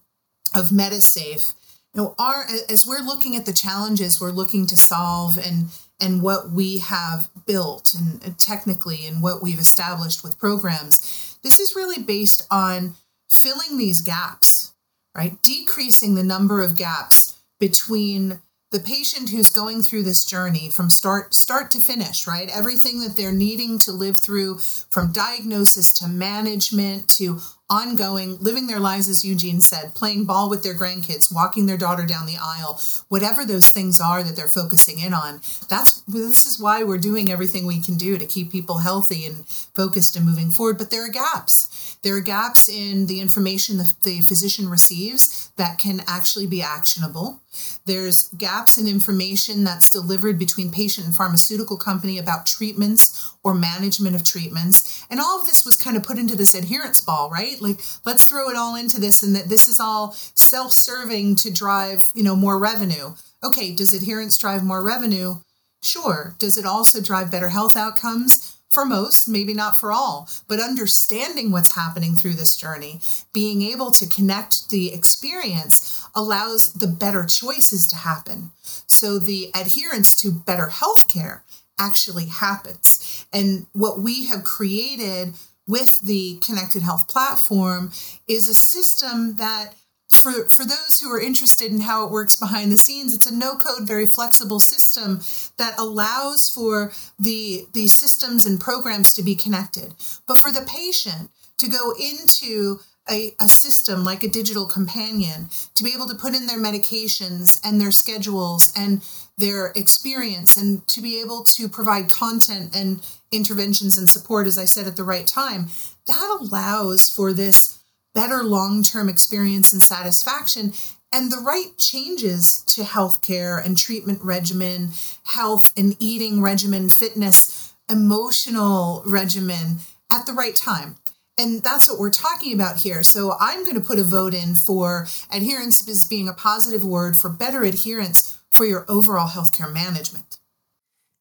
of 0.53 0.69
Medisafe. 0.69 1.53
You 1.93 2.01
know, 2.01 2.15
our 2.19 2.45
as 2.69 2.85
we're 2.85 3.01
looking 3.01 3.35
at 3.35 3.45
the 3.45 3.53
challenges 3.53 4.21
we're 4.21 4.31
looking 4.31 4.67
to 4.67 4.77
solve 4.77 5.37
and 5.37 5.69
and 5.99 6.21
what 6.21 6.51
we 6.51 6.77
have 6.77 7.29
built 7.45 7.93
and, 7.93 8.23
and 8.23 8.37
technically 8.37 9.05
and 9.05 9.21
what 9.21 9.41
we've 9.41 9.59
established 9.59 10.23
with 10.23 10.39
programs, 10.39 11.37
this 11.43 11.59
is 11.59 11.75
really 11.75 12.01
based 12.01 12.47
on 12.49 12.95
filling 13.29 13.77
these 13.77 14.01
gaps, 14.01 14.73
right? 15.15 15.41
Decreasing 15.43 16.15
the 16.15 16.23
number 16.23 16.61
of 16.61 16.77
gaps 16.77 17.37
between 17.59 18.39
the 18.71 18.79
patient 18.79 19.29
who's 19.29 19.49
going 19.49 19.81
through 19.81 20.03
this 20.03 20.23
journey 20.25 20.69
from 20.69 20.89
start 20.89 21.33
start 21.33 21.71
to 21.71 21.79
finish 21.79 22.27
right 22.27 22.49
everything 22.53 22.99
that 22.99 23.17
they're 23.17 23.31
needing 23.31 23.79
to 23.79 23.91
live 23.91 24.17
through 24.17 24.57
from 24.57 25.11
diagnosis 25.11 25.91
to 25.93 26.07
management 26.07 27.09
to 27.09 27.39
ongoing, 27.69 28.37
living 28.39 28.67
their 28.67 28.79
lives, 28.79 29.07
as 29.07 29.23
Eugene 29.23 29.61
said, 29.61 29.93
playing 29.93 30.25
ball 30.25 30.49
with 30.49 30.63
their 30.63 30.73
grandkids, 30.73 31.33
walking 31.33 31.67
their 31.67 31.77
daughter 31.77 32.05
down 32.05 32.25
the 32.25 32.37
aisle, 32.41 32.81
whatever 33.09 33.45
those 33.45 33.69
things 33.69 33.99
are 33.99 34.23
that 34.23 34.35
they're 34.35 34.47
focusing 34.47 34.99
in 34.99 35.13
on. 35.13 35.35
That's 35.69 36.01
this 36.07 36.45
is 36.45 36.59
why 36.59 36.83
we're 36.83 36.97
doing 36.97 37.31
everything 37.31 37.65
we 37.65 37.79
can 37.79 37.95
do 37.95 38.17
to 38.17 38.25
keep 38.25 38.51
people 38.51 38.79
healthy 38.79 39.25
and 39.25 39.45
focused 39.47 40.15
and 40.15 40.25
moving 40.25 40.49
forward. 40.49 40.77
But 40.77 40.89
there 40.89 41.05
are 41.05 41.09
gaps. 41.09 41.97
There 42.01 42.15
are 42.15 42.21
gaps 42.21 42.67
in 42.67 43.05
the 43.05 43.19
information 43.19 43.77
that 43.77 43.93
the 44.03 44.21
physician 44.21 44.69
receives 44.69 45.51
that 45.57 45.77
can 45.77 46.01
actually 46.07 46.47
be 46.47 46.61
actionable. 46.61 47.41
There's 47.85 48.29
gaps 48.29 48.77
in 48.77 48.87
information 48.87 49.63
that's 49.63 49.89
delivered 49.89 50.37
between 50.37 50.71
patient 50.71 51.07
and 51.07 51.15
pharmaceutical 51.15 51.77
company 51.77 52.17
about 52.17 52.45
treatments 52.45 53.33
or 53.43 53.53
management 53.53 54.15
of 54.15 54.23
treatments. 54.23 55.05
And 55.09 55.19
all 55.19 55.39
of 55.39 55.47
this 55.47 55.65
was 55.65 55.75
kind 55.75 55.97
of 55.97 56.03
put 56.03 56.17
into 56.17 56.35
this 56.35 56.53
adherence 56.53 57.01
ball, 57.01 57.29
right? 57.29 57.59
Like, 57.61 57.79
let's 58.05 58.25
throw 58.25 58.49
it 58.49 58.55
all 58.55 58.75
into 58.75 58.99
this 58.99 59.23
and 59.23 59.35
that 59.35 59.49
this 59.49 59.67
is 59.67 59.79
all 59.79 60.11
self 60.11 60.71
serving 60.71 61.35
to 61.37 61.51
drive, 61.51 62.03
you 62.13 62.23
know, 62.23 62.35
more 62.35 62.59
revenue. 62.59 63.13
Okay, 63.43 63.73
does 63.73 63.93
adherence 63.93 64.37
drive 64.37 64.63
more 64.63 64.83
revenue? 64.83 65.35
Sure. 65.81 66.35
Does 66.39 66.57
it 66.57 66.65
also 66.65 67.01
drive 67.01 67.31
better 67.31 67.49
health 67.49 67.77
outcomes? 67.77 68.58
For 68.71 68.85
most, 68.85 69.27
maybe 69.27 69.55
not 69.55 69.77
for 69.79 69.91
all, 69.91 70.29
but 70.47 70.59
understanding 70.59 71.51
what's 71.51 71.73
happening 71.73 72.15
through 72.15 72.35
this 72.35 72.55
journey, 72.55 72.99
being 73.33 73.63
able 73.63 73.89
to 73.89 74.05
connect 74.05 74.69
the 74.69 74.93
experience 74.93 76.07
allows 76.13 76.73
the 76.73 76.87
better 76.87 77.25
choices 77.25 77.87
to 77.87 77.95
happen. 77.95 78.51
So 78.85 79.17
the 79.17 79.49
adherence 79.55 80.15
to 80.17 80.31
better 80.31 80.67
healthcare 80.67 81.41
actually 81.79 82.27
happens. 82.27 83.25
And 83.33 83.65
what 83.73 84.01
we 84.01 84.27
have 84.27 84.43
created 84.43 85.33
with 85.67 86.01
the 86.01 86.37
Connected 86.37 86.83
Health 86.83 87.07
platform 87.07 87.91
is 88.27 88.47
a 88.47 88.53
system 88.53 89.37
that 89.37 89.73
for, 90.09 90.45
for 90.49 90.65
those 90.65 90.99
who 90.99 91.11
are 91.11 91.21
interested 91.21 91.71
in 91.71 91.81
how 91.81 92.05
it 92.05 92.11
works 92.11 92.35
behind 92.35 92.71
the 92.71 92.77
scenes, 92.77 93.13
it's 93.13 93.29
a 93.29 93.35
no-code, 93.35 93.87
very 93.87 94.05
flexible 94.05 94.59
system 94.59 95.21
that 95.57 95.77
allows 95.77 96.49
for 96.49 96.91
the, 97.19 97.67
the 97.73 97.87
systems 97.87 98.45
and 98.45 98.59
programs 98.59 99.13
to 99.13 99.23
be 99.23 99.35
connected. 99.35 99.93
But 100.27 100.37
for 100.37 100.51
the 100.51 100.67
patient 100.67 101.29
to 101.57 101.67
go 101.67 101.93
into 101.99 102.79
a, 103.09 103.33
a 103.39 103.47
system 103.47 104.03
like 104.03 104.23
a 104.23 104.29
digital 104.29 104.65
companion, 104.65 105.49
to 105.75 105.83
be 105.83 105.93
able 105.93 106.07
to 106.07 106.15
put 106.15 106.35
in 106.35 106.47
their 106.47 106.59
medications 106.59 107.59
and 107.63 107.79
their 107.79 107.91
schedules 107.91 108.71
and 108.75 109.03
their 109.37 109.67
experience 109.75 110.57
and 110.57 110.87
to 110.87 111.01
be 111.01 111.19
able 111.21 111.43
to 111.43 111.69
provide 111.69 112.11
content 112.11 112.75
and 112.75 113.01
interventions 113.31 113.97
and 113.97 114.09
support, 114.09 114.47
as 114.47 114.57
I 114.57 114.65
said, 114.65 114.85
at 114.85 114.95
the 114.95 115.03
right 115.03 115.25
time, 115.25 115.67
that 116.07 116.37
allows 116.41 117.09
for 117.09 117.33
this 117.33 117.78
better 118.19 118.43
long 118.43 118.83
term 118.83 119.07
experience 119.07 119.71
and 119.71 119.81
satisfaction 119.81 120.73
and 121.13 121.31
the 121.31 121.37
right 121.37 121.77
changes 121.77 122.63
to 122.67 122.81
healthcare 122.81 123.65
and 123.65 123.77
treatment 123.77 124.19
regimen, 124.21 124.89
health 125.23 125.71
and 125.77 125.95
eating 125.99 126.41
regimen, 126.41 126.89
fitness, 126.89 127.73
emotional 127.89 129.01
regimen 129.05 129.77
at 130.11 130.25
the 130.25 130.33
right 130.33 130.53
time. 130.53 130.97
And 131.37 131.63
that's 131.63 131.89
what 131.89 131.97
we're 131.97 132.09
talking 132.09 132.53
about 132.53 132.75
here. 132.75 133.03
So 133.03 133.37
I'm 133.39 133.63
going 133.63 133.79
to 133.79 133.87
put 133.87 133.99
a 133.99 134.03
vote 134.03 134.33
in 134.33 134.53
for 134.53 135.07
adherence 135.31 135.87
as 135.87 136.05
being 136.05 136.27
a 136.27 136.33
positive 136.33 136.83
word 136.83 137.15
for 137.15 137.29
better 137.29 137.63
adherence 137.63 138.37
for 138.51 138.65
your 138.65 138.85
overall 138.89 139.29
healthcare 139.29 139.73
management. 139.73 140.38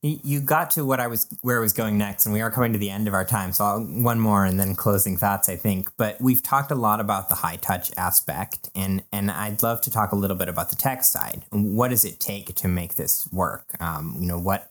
You 0.01 0.41
got 0.41 0.71
to 0.73 0.85
what 0.85 1.01
I 1.01 1.09
was 1.09 1.27
where 1.43 1.59
I 1.59 1.61
was 1.61 1.73
going 1.73 1.99
next, 1.99 2.25
and 2.25 2.33
we 2.33 2.41
are 2.41 2.53
coming 2.53 2.73
to 2.73 2.79
the 2.79 2.89
end 2.89 3.09
of 3.09 3.15
our 3.15 3.25
time. 3.25 3.53
So 3.53 3.65
I'll, 3.65 3.81
one 3.81 4.21
more, 4.21 4.45
and 4.45 4.59
then 4.59 4.77
closing 4.77 5.17
thoughts, 5.17 5.49
I 5.49 5.57
think. 5.57 5.91
But 5.97 6.21
we've 6.21 6.41
talked 6.41 6.71
a 6.71 6.77
lot 6.77 7.01
about 7.01 7.29
the 7.29 7.35
high 7.35 7.57
touch 7.57 7.91
aspect, 7.97 8.71
and 8.77 9.03
and 9.11 9.29
I'd 9.29 9.61
love 9.61 9.81
to 9.83 9.91
talk 9.91 10.13
a 10.13 10.17
little 10.17 10.37
bit 10.37 10.49
about 10.49 10.71
the 10.71 10.77
tech 10.77 11.03
side. 11.03 11.45
What 11.51 11.89
does 11.89 12.05
it 12.05 12.21
take 12.21 12.55
to 12.55 12.69
make 12.69 12.95
this 12.95 13.29
work? 13.33 13.75
Um, 13.81 14.15
you 14.21 14.29
know 14.29 14.39
what 14.39 14.71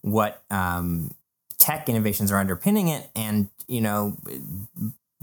what 0.00 0.42
um, 0.50 1.12
tech 1.58 1.88
innovations 1.88 2.32
are 2.32 2.38
underpinning 2.38 2.88
it, 2.88 3.08
and 3.14 3.50
you 3.68 3.80
know 3.80 4.16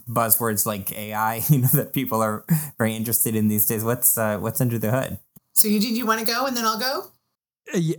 buzzwords 0.10 0.66
like 0.66 0.98
AI, 0.98 1.44
you 1.50 1.60
know 1.60 1.68
that 1.74 1.92
people 1.92 2.22
are 2.22 2.46
very 2.78 2.96
interested 2.96 3.36
in 3.36 3.50
these 3.50 3.68
days. 3.68 3.84
What's 3.84 4.18
uh, 4.18 4.38
what's 4.38 4.62
under 4.62 4.80
the 4.80 4.92
hood? 4.92 5.20
So 5.54 5.68
Eugene, 5.68 5.96
you 5.98 6.06
want 6.06 6.22
to 6.22 6.26
go 6.26 6.46
and 6.46 6.56
then 6.56 6.66
I'll 6.66 6.80
go? 6.80 7.08
Uh, 7.74 7.78
Yeah, 7.78 7.98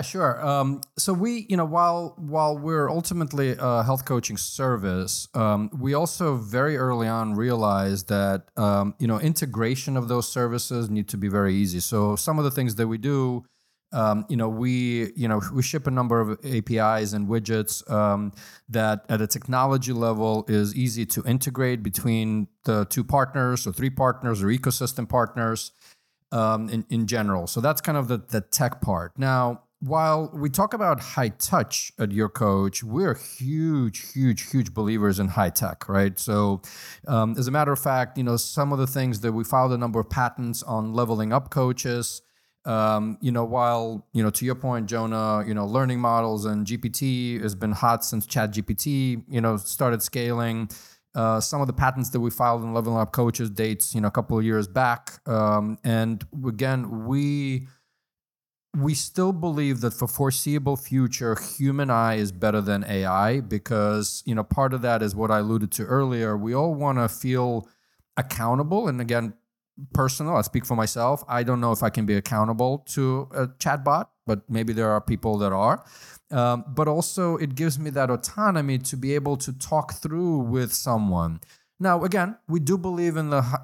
sure. 0.00 0.44
Um, 0.46 0.80
so 0.96 1.12
we, 1.12 1.44
you 1.48 1.56
know, 1.56 1.64
while 1.64 2.14
while 2.18 2.56
we're 2.56 2.88
ultimately 2.88 3.56
a 3.58 3.82
health 3.82 4.04
coaching 4.04 4.36
service, 4.36 5.26
um, 5.34 5.70
we 5.76 5.92
also 5.92 6.36
very 6.36 6.76
early 6.76 7.08
on 7.08 7.34
realized 7.34 8.08
that 8.08 8.44
um, 8.56 8.94
you 9.00 9.08
know 9.08 9.18
integration 9.18 9.96
of 9.96 10.06
those 10.06 10.28
services 10.28 10.88
need 10.88 11.08
to 11.08 11.16
be 11.16 11.26
very 11.26 11.54
easy. 11.54 11.80
So 11.80 12.14
some 12.14 12.38
of 12.38 12.44
the 12.44 12.50
things 12.52 12.76
that 12.76 12.86
we 12.86 12.96
do, 12.96 13.44
um, 13.92 14.24
you 14.28 14.36
know, 14.36 14.48
we 14.48 15.12
you 15.16 15.26
know 15.26 15.40
we 15.52 15.64
ship 15.64 15.88
a 15.88 15.90
number 15.90 16.20
of 16.20 16.38
APIs 16.44 17.12
and 17.12 17.26
widgets 17.26 17.88
um, 17.90 18.32
that 18.68 19.04
at 19.08 19.20
a 19.20 19.26
technology 19.26 19.92
level 19.92 20.44
is 20.46 20.76
easy 20.76 21.04
to 21.06 21.24
integrate 21.24 21.82
between 21.82 22.46
the 22.66 22.84
two 22.84 23.02
partners 23.02 23.66
or 23.66 23.72
three 23.72 23.90
partners 23.90 24.44
or 24.44 24.46
ecosystem 24.46 25.08
partners 25.08 25.72
um, 26.32 26.68
in, 26.68 26.84
in 26.90 27.06
general. 27.06 27.46
So 27.46 27.60
that's 27.60 27.80
kind 27.80 27.98
of 27.98 28.08
the, 28.08 28.18
the 28.18 28.40
tech 28.40 28.80
part. 28.80 29.18
Now, 29.18 29.62
while 29.80 30.30
we 30.32 30.48
talk 30.48 30.72
about 30.72 31.00
high 31.00 31.28
touch 31.28 31.92
at 31.98 32.08
YourCoach, 32.08 32.82
we're 32.82 33.14
huge, 33.14 34.12
huge, 34.12 34.50
huge 34.50 34.72
believers 34.72 35.18
in 35.18 35.28
high 35.28 35.50
tech, 35.50 35.88
right? 35.88 36.18
So, 36.18 36.62
um, 37.06 37.34
as 37.38 37.46
a 37.46 37.50
matter 37.50 37.72
of 37.72 37.78
fact, 37.78 38.16
you 38.16 38.24
know, 38.24 38.36
some 38.36 38.72
of 38.72 38.78
the 38.78 38.86
things 38.86 39.20
that 39.20 39.32
we 39.32 39.44
filed 39.44 39.72
a 39.72 39.78
number 39.78 40.00
of 40.00 40.08
patents 40.08 40.62
on 40.62 40.94
leveling 40.94 41.32
up 41.32 41.50
coaches. 41.50 42.22
Um, 42.64 43.16
you 43.20 43.30
know, 43.30 43.44
while 43.44 44.08
you 44.12 44.24
know, 44.24 44.30
to 44.30 44.44
your 44.44 44.56
point, 44.56 44.86
Jonah, 44.86 45.44
you 45.46 45.54
know, 45.54 45.66
learning 45.66 46.00
models 46.00 46.46
and 46.46 46.66
GPT 46.66 47.40
has 47.40 47.54
been 47.54 47.70
hot 47.70 48.04
since 48.04 48.26
Chat 48.26 48.52
GPT, 48.52 49.22
you 49.28 49.40
know, 49.40 49.56
started 49.56 50.02
scaling. 50.02 50.68
Uh, 51.16 51.40
some 51.40 51.62
of 51.62 51.66
the 51.66 51.72
patents 51.72 52.10
that 52.10 52.20
we 52.20 52.30
filed 52.30 52.62
in 52.62 52.74
leveling 52.74 52.98
up 52.98 53.10
coaches 53.10 53.48
dates, 53.48 53.94
you 53.94 54.00
know, 54.02 54.08
a 54.08 54.10
couple 54.10 54.38
of 54.38 54.44
years 54.44 54.68
back. 54.68 55.18
Um, 55.26 55.78
and 55.82 56.22
again, 56.46 57.06
we 57.06 57.66
we 58.76 58.92
still 58.92 59.32
believe 59.32 59.80
that 59.80 59.92
for 59.92 60.06
foreseeable 60.06 60.76
future, 60.76 61.34
human 61.56 61.90
eye 61.90 62.16
is 62.16 62.30
better 62.32 62.60
than 62.60 62.84
AI 62.84 63.40
because 63.40 64.22
you 64.26 64.34
know 64.34 64.44
part 64.44 64.74
of 64.74 64.82
that 64.82 65.02
is 65.02 65.16
what 65.16 65.30
I 65.30 65.38
alluded 65.38 65.72
to 65.72 65.84
earlier. 65.84 66.36
We 66.36 66.54
all 66.54 66.74
want 66.74 66.98
to 66.98 67.08
feel 67.08 67.66
accountable, 68.18 68.86
and 68.86 69.00
again, 69.00 69.32
personal. 69.94 70.36
I 70.36 70.42
speak 70.42 70.66
for 70.66 70.76
myself. 70.76 71.24
I 71.28 71.42
don't 71.42 71.60
know 71.60 71.72
if 71.72 71.82
I 71.82 71.88
can 71.90 72.04
be 72.04 72.14
accountable 72.14 72.84
to 72.90 73.28
a 73.34 73.46
chatbot, 73.46 74.08
but 74.26 74.48
maybe 74.50 74.74
there 74.74 74.90
are 74.90 75.00
people 75.00 75.38
that 75.38 75.52
are. 75.52 75.82
Um, 76.30 76.64
but 76.68 76.88
also, 76.88 77.36
it 77.36 77.54
gives 77.54 77.78
me 77.78 77.90
that 77.90 78.10
autonomy 78.10 78.78
to 78.78 78.96
be 78.96 79.14
able 79.14 79.36
to 79.38 79.52
talk 79.52 79.94
through 79.94 80.38
with 80.38 80.72
someone. 80.72 81.40
Now, 81.78 82.04
again, 82.04 82.36
we 82.48 82.58
do 82.58 82.76
believe 82.78 83.16
in 83.16 83.30
the 83.30 83.60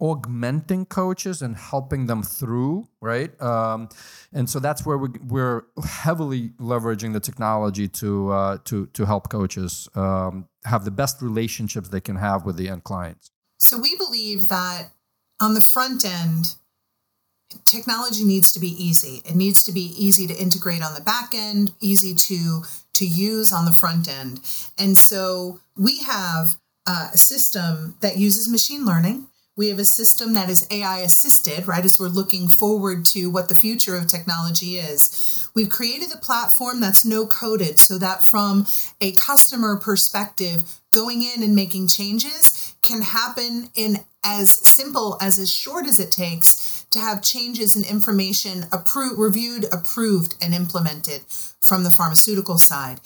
augmenting 0.00 0.84
coaches 0.84 1.40
and 1.40 1.56
helping 1.56 2.06
them 2.06 2.22
through, 2.22 2.86
right? 3.00 3.40
Um, 3.40 3.88
and 4.32 4.48
so 4.48 4.60
that's 4.60 4.84
where 4.84 4.98
we, 4.98 5.08
we're 5.26 5.64
heavily 5.84 6.50
leveraging 6.60 7.12
the 7.12 7.20
technology 7.20 7.88
to 7.88 8.30
uh, 8.30 8.58
to 8.64 8.86
to 8.86 9.06
help 9.06 9.30
coaches 9.30 9.88
um, 9.94 10.48
have 10.64 10.84
the 10.84 10.90
best 10.90 11.22
relationships 11.22 11.88
they 11.88 12.00
can 12.00 12.16
have 12.16 12.44
with 12.44 12.56
the 12.56 12.68
end 12.68 12.84
clients. 12.84 13.30
So 13.58 13.78
we 13.78 13.96
believe 13.96 14.48
that 14.48 14.90
on 15.40 15.54
the 15.54 15.62
front 15.62 16.04
end, 16.04 16.56
technology 17.64 18.24
needs 18.24 18.52
to 18.52 18.60
be 18.60 18.68
easy. 18.82 19.22
It 19.24 19.34
needs 19.34 19.62
to 19.64 19.72
be 19.72 19.94
easy 19.96 20.26
to 20.26 20.34
integrate 20.34 20.82
on 20.82 20.94
the 20.94 21.00
back 21.00 21.34
end, 21.34 21.72
easy 21.80 22.14
to 22.14 22.62
to 22.94 23.06
use 23.06 23.52
on 23.52 23.66
the 23.66 23.72
front 23.72 24.08
end. 24.08 24.40
And 24.78 24.96
so 24.96 25.60
we 25.76 26.02
have 26.02 26.56
a 26.86 27.16
system 27.16 27.96
that 28.00 28.16
uses 28.16 28.48
machine 28.48 28.86
learning. 28.86 29.26
We 29.56 29.68
have 29.68 29.78
a 29.78 29.84
system 29.84 30.34
that 30.34 30.50
is 30.50 30.66
AI 30.70 30.98
assisted, 30.98 31.66
right? 31.66 31.84
As 31.84 31.98
we're 31.98 32.08
looking 32.08 32.48
forward 32.48 33.04
to 33.06 33.30
what 33.30 33.48
the 33.48 33.54
future 33.54 33.96
of 33.96 34.06
technology 34.06 34.76
is. 34.78 35.48
We've 35.54 35.70
created 35.70 36.12
a 36.12 36.18
platform 36.18 36.80
that's 36.80 37.04
no 37.04 37.26
coded 37.26 37.78
so 37.78 37.96
that 37.98 38.22
from 38.22 38.66
a 39.00 39.12
customer 39.12 39.76
perspective, 39.76 40.80
going 40.92 41.22
in 41.22 41.42
and 41.42 41.54
making 41.54 41.88
changes 41.88 42.74
can 42.82 43.00
happen 43.00 43.70
in 43.74 44.00
as 44.22 44.50
simple 44.50 45.16
as 45.20 45.38
as 45.38 45.50
short 45.50 45.86
as 45.86 45.98
it 45.98 46.10
takes 46.10 46.65
to 46.90 47.00
have 47.00 47.22
changes 47.22 47.76
in 47.76 47.84
information 47.84 48.66
approved, 48.72 49.18
reviewed, 49.18 49.66
approved, 49.72 50.34
and 50.40 50.54
implemented 50.54 51.22
from 51.60 51.84
the 51.84 51.90
pharmaceutical 51.90 52.58
side. 52.58 53.00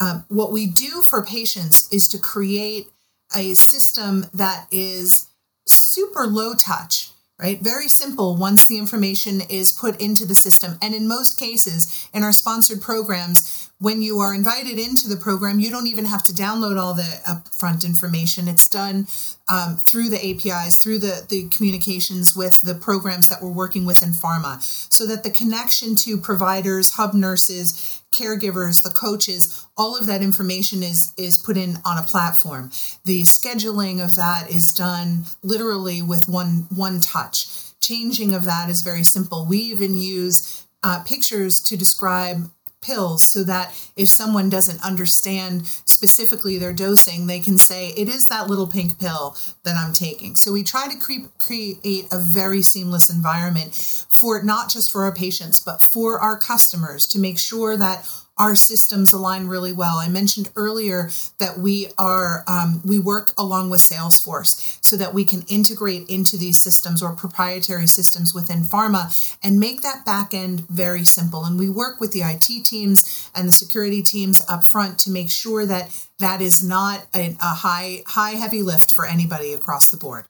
Um, 0.00 0.24
what 0.28 0.52
we 0.52 0.66
do 0.66 1.02
for 1.02 1.24
patients 1.24 1.88
is 1.92 2.08
to 2.08 2.18
create 2.18 2.88
a 3.36 3.54
system 3.54 4.26
that 4.32 4.66
is 4.70 5.28
super 5.66 6.26
low 6.26 6.54
touch 6.54 7.10
right? 7.38 7.60
Very 7.60 7.88
simple 7.88 8.36
once 8.36 8.64
the 8.64 8.78
information 8.78 9.42
is 9.48 9.70
put 9.70 10.00
into 10.00 10.24
the 10.24 10.34
system. 10.34 10.78
And 10.80 10.94
in 10.94 11.06
most 11.06 11.38
cases, 11.38 12.08
in 12.14 12.22
our 12.22 12.32
sponsored 12.32 12.80
programs, 12.80 13.70
when 13.78 14.00
you 14.00 14.20
are 14.20 14.34
invited 14.34 14.78
into 14.78 15.06
the 15.06 15.16
program, 15.16 15.60
you 15.60 15.68
don't 15.68 15.86
even 15.86 16.06
have 16.06 16.22
to 16.24 16.32
download 16.32 16.80
all 16.80 16.94
the 16.94 17.20
upfront 17.28 17.84
information. 17.84 18.48
It's 18.48 18.68
done 18.68 19.06
um, 19.48 19.76
through 19.76 20.08
the 20.08 20.30
APIs, 20.30 20.76
through 20.76 21.00
the, 21.00 21.26
the 21.28 21.48
communications 21.48 22.34
with 22.34 22.62
the 22.62 22.74
programs 22.74 23.28
that 23.28 23.42
we're 23.42 23.50
working 23.50 23.84
with 23.84 24.02
in 24.02 24.10
pharma, 24.10 24.62
so 24.90 25.06
that 25.06 25.24
the 25.24 25.30
connection 25.30 25.94
to 25.96 26.16
providers, 26.16 26.94
hub 26.94 27.12
nurses, 27.12 28.02
caregivers, 28.12 28.82
the 28.82 28.90
coaches, 28.90 29.66
all 29.76 29.96
of 29.96 30.06
that 30.06 30.22
information 30.22 30.82
is 30.82 31.12
is 31.18 31.36
put 31.36 31.56
in 31.58 31.76
on 31.84 31.98
a 31.98 32.02
platform. 32.02 32.70
The 33.04 33.22
scheduling 33.22 34.02
of 34.02 34.16
that 34.16 34.50
is 34.50 34.72
done 34.72 35.24
literally 35.42 36.00
with 36.00 36.28
one 36.28 36.66
one 36.74 37.00
touch. 37.00 37.46
Changing 37.80 38.34
of 38.34 38.46
that 38.46 38.70
is 38.70 38.80
very 38.80 39.04
simple. 39.04 39.46
We 39.46 39.58
even 39.58 39.96
use 39.96 40.66
uh, 40.82 41.02
pictures 41.04 41.60
to 41.60 41.76
describe 41.76 42.50
pills 42.86 43.22
so 43.22 43.42
that 43.44 43.74
if 43.96 44.08
someone 44.08 44.48
doesn't 44.48 44.84
understand 44.84 45.66
specifically 45.84 46.58
their 46.58 46.72
dosing, 46.72 47.26
they 47.26 47.40
can 47.40 47.58
say, 47.58 47.90
it 47.96 48.08
is 48.08 48.26
that 48.26 48.48
little 48.48 48.66
pink 48.66 48.98
pill 48.98 49.36
that 49.64 49.76
I'm 49.76 49.92
taking. 49.92 50.36
So 50.36 50.52
we 50.52 50.62
try 50.62 50.88
to 50.88 50.98
cre- 50.98 51.28
create 51.38 52.06
a 52.12 52.18
very 52.18 52.62
seamless 52.62 53.10
environment 53.10 53.74
for 54.10 54.42
not 54.42 54.70
just 54.70 54.92
for 54.92 55.04
our 55.04 55.12
patients, 55.12 55.58
but 55.58 55.82
for 55.82 56.20
our 56.20 56.38
customers 56.38 57.06
to 57.08 57.18
make 57.18 57.38
sure 57.38 57.76
that 57.76 58.08
our 58.38 58.54
systems 58.54 59.12
align 59.12 59.46
really 59.46 59.72
well. 59.72 59.96
I 59.96 60.08
mentioned 60.08 60.50
earlier 60.56 61.10
that 61.38 61.58
we 61.58 61.88
are 61.96 62.44
um, 62.46 62.82
we 62.84 62.98
work 62.98 63.32
along 63.38 63.70
with 63.70 63.80
Salesforce 63.80 64.78
so 64.84 64.96
that 64.96 65.14
we 65.14 65.24
can 65.24 65.42
integrate 65.48 66.08
into 66.08 66.36
these 66.36 66.58
systems 66.58 67.02
or 67.02 67.12
proprietary 67.14 67.86
systems 67.86 68.34
within 68.34 68.62
pharma 68.62 69.36
and 69.42 69.58
make 69.58 69.82
that 69.82 70.04
back 70.04 70.34
end 70.34 70.68
very 70.68 71.04
simple. 71.04 71.44
And 71.44 71.58
we 71.58 71.70
work 71.70 72.00
with 72.00 72.12
the 72.12 72.22
IT 72.22 72.64
teams 72.64 73.30
and 73.34 73.48
the 73.48 73.52
security 73.52 74.02
teams 74.02 74.42
up 74.48 74.64
front 74.64 74.98
to 75.00 75.10
make 75.10 75.30
sure 75.30 75.64
that 75.64 76.06
that 76.18 76.40
is 76.40 76.62
not 76.62 77.06
a, 77.14 77.36
a 77.40 77.54
high 77.54 78.02
high 78.06 78.32
heavy 78.32 78.62
lift 78.62 78.92
for 78.92 79.06
anybody 79.06 79.54
across 79.54 79.90
the 79.90 79.96
board. 79.96 80.26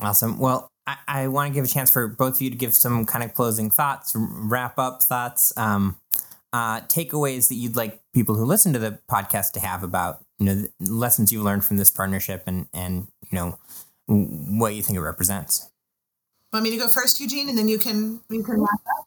Awesome. 0.00 0.38
Well, 0.38 0.70
I, 0.86 0.96
I 1.06 1.28
want 1.28 1.48
to 1.48 1.54
give 1.54 1.64
a 1.64 1.68
chance 1.68 1.90
for 1.90 2.08
both 2.08 2.36
of 2.36 2.42
you 2.42 2.50
to 2.50 2.56
give 2.56 2.74
some 2.74 3.04
kind 3.04 3.24
of 3.24 3.34
closing 3.34 3.70
thoughts, 3.70 4.12
wrap 4.14 4.78
up 4.78 5.02
thoughts. 5.02 5.52
Um, 5.56 5.96
uh, 6.52 6.80
takeaways 6.82 7.48
that 7.48 7.54
you'd 7.54 7.76
like 7.76 8.00
people 8.12 8.34
who 8.34 8.44
listen 8.44 8.72
to 8.72 8.78
the 8.78 8.98
podcast 9.08 9.52
to 9.52 9.60
have 9.60 9.82
about 9.82 10.24
you 10.38 10.46
know 10.46 10.54
the 10.54 10.92
lessons 10.92 11.32
you've 11.32 11.44
learned 11.44 11.64
from 11.64 11.76
this 11.76 11.90
partnership 11.90 12.44
and 12.46 12.66
and 12.72 13.08
you 13.30 13.38
know 13.38 13.58
what 14.06 14.74
you 14.74 14.82
think 14.82 14.96
it 14.96 15.02
represents. 15.02 15.70
Want 16.52 16.64
me 16.64 16.70
to 16.70 16.76
go 16.76 16.88
first, 16.88 17.20
Eugene, 17.20 17.48
and 17.48 17.56
then 17.56 17.68
you 17.68 17.78
can 17.78 18.20
you 18.28 18.42
can 18.42 18.60
wrap 18.60 18.80
up. 18.98 19.06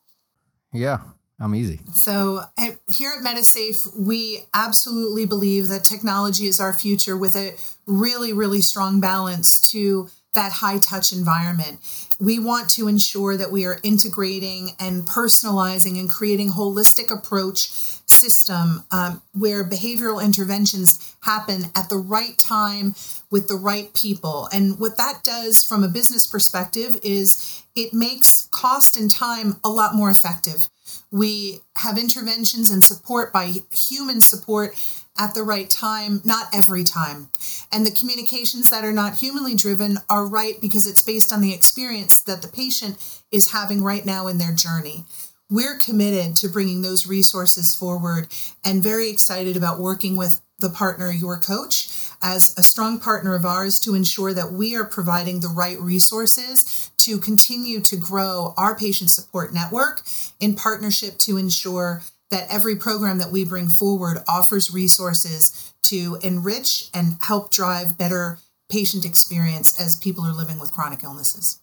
Yeah, 0.72 1.00
I'm 1.40 1.54
easy. 1.54 1.82
So 1.94 2.44
at, 2.58 2.78
here 2.90 3.12
at 3.18 3.24
Medisafe, 3.24 3.96
we 3.98 4.46
absolutely 4.54 5.26
believe 5.26 5.68
that 5.68 5.84
technology 5.84 6.48
is 6.48 6.60
our 6.60 6.74
future 6.74 7.18
with 7.18 7.36
a 7.36 7.56
really 7.86 8.32
really 8.32 8.62
strong 8.62 9.02
balance 9.02 9.60
to 9.72 10.08
that 10.34 10.52
high 10.52 10.80
touch 10.80 11.12
environment. 11.12 11.80
We 12.20 12.40
want 12.40 12.70
to 12.72 12.88
ensure 12.88 13.38
that 13.38 13.52
we 13.52 13.66
are 13.66 13.80
integrating 13.84 14.72
and 14.80 15.04
personalizing 15.04 16.00
and 16.00 16.10
creating 16.10 16.52
holistic 16.52 17.12
approach 17.12 17.70
system 18.06 18.84
um, 18.92 19.22
where 19.34 19.64
behavioral 19.64 20.24
interventions 20.24 21.16
happen 21.22 21.66
at 21.76 21.90
the 21.90 21.98
right 21.98 22.38
time 22.38 22.96
with 23.32 23.48
the 23.48 23.56
right 23.56 23.94
people. 23.94 24.48
And 24.52 24.80
what 24.80 24.98
that 24.98 25.24
does 25.24 25.64
from 25.64 25.84
a 25.84 25.88
business 25.88 26.28
perspective 26.28 26.98
is 27.04 27.64
it 27.76 27.94
makes 27.94 28.48
cost 28.52 28.98
and 28.98 29.10
time 29.10 29.60
a 29.64 29.70
lot 29.70 29.96
more 29.96 30.10
effective. 30.10 30.70
We 31.12 31.60
have 31.78 31.98
interventions 31.98 32.70
and 32.70 32.84
support 32.84 33.34
by 33.34 33.54
human 33.72 34.22
support 34.22 34.76
at 35.18 35.36
the 35.36 35.44
right 35.44 35.70
time, 35.70 36.22
not 36.24 36.48
every 36.54 36.84
time. 36.84 37.30
And 37.72 37.86
the 37.86 37.92
communications 37.92 38.70
that 38.70 38.84
are 38.84 38.94
not 38.94 39.16
humanly 39.16 39.56
driven 39.56 40.00
are 40.10 40.26
right 40.26 40.60
because 40.60 40.88
it's 40.88 41.02
based 41.02 41.32
on 41.32 41.42
the 41.42 41.54
experience 41.54 42.22
that 42.22 42.42
the 42.42 42.48
patient 42.48 42.98
is 43.32 43.52
having 43.52 43.84
right 43.84 44.06
now 44.06 44.28
in 44.28 44.38
their 44.38 44.54
journey. 44.54 45.06
We're 45.50 45.78
committed 45.78 46.36
to 46.38 46.50
bringing 46.50 46.82
those 46.82 47.06
resources 47.06 47.76
forward 47.76 48.28
and 48.66 48.82
very 48.82 49.10
excited 49.10 49.56
about 49.56 49.80
working 49.80 50.16
with 50.16 50.42
the 50.60 50.70
partner, 50.70 51.12
YourCoach, 51.14 52.16
as 52.24 52.58
a 52.58 52.64
strong 52.64 52.98
partner 52.98 53.36
of 53.36 53.46
ours 53.46 53.78
to 53.80 53.94
ensure 53.94 54.34
that 54.34 54.54
we 54.54 54.76
are 54.76 54.86
providing 54.86 55.42
the 55.42 55.50
right 55.50 55.80
resources 55.80 56.90
to 56.98 57.20
continue 57.20 57.82
to 57.82 57.98
grow 57.98 58.54
our 58.58 58.76
patient 58.76 59.10
support 59.10 59.54
network 59.54 60.02
in 60.40 60.56
partnership 60.56 61.18
to 61.18 61.36
ensure 61.36 62.02
that 62.32 62.48
every 62.50 62.76
program 62.76 63.20
that 63.20 63.32
we 63.32 63.46
bring 63.46 63.68
forward 63.68 64.20
offers 64.28 64.74
resources 64.74 65.74
to 65.84 66.18
enrich 66.24 66.90
and 66.94 67.18
help 67.22 67.52
drive 67.52 67.98
better 67.98 68.40
patient 68.70 69.06
experience 69.06 69.80
as 69.80 69.96
people 69.98 70.24
are 70.26 70.34
living 70.34 70.60
with 70.60 70.72
chronic 70.72 71.04
illnesses. 71.04 71.60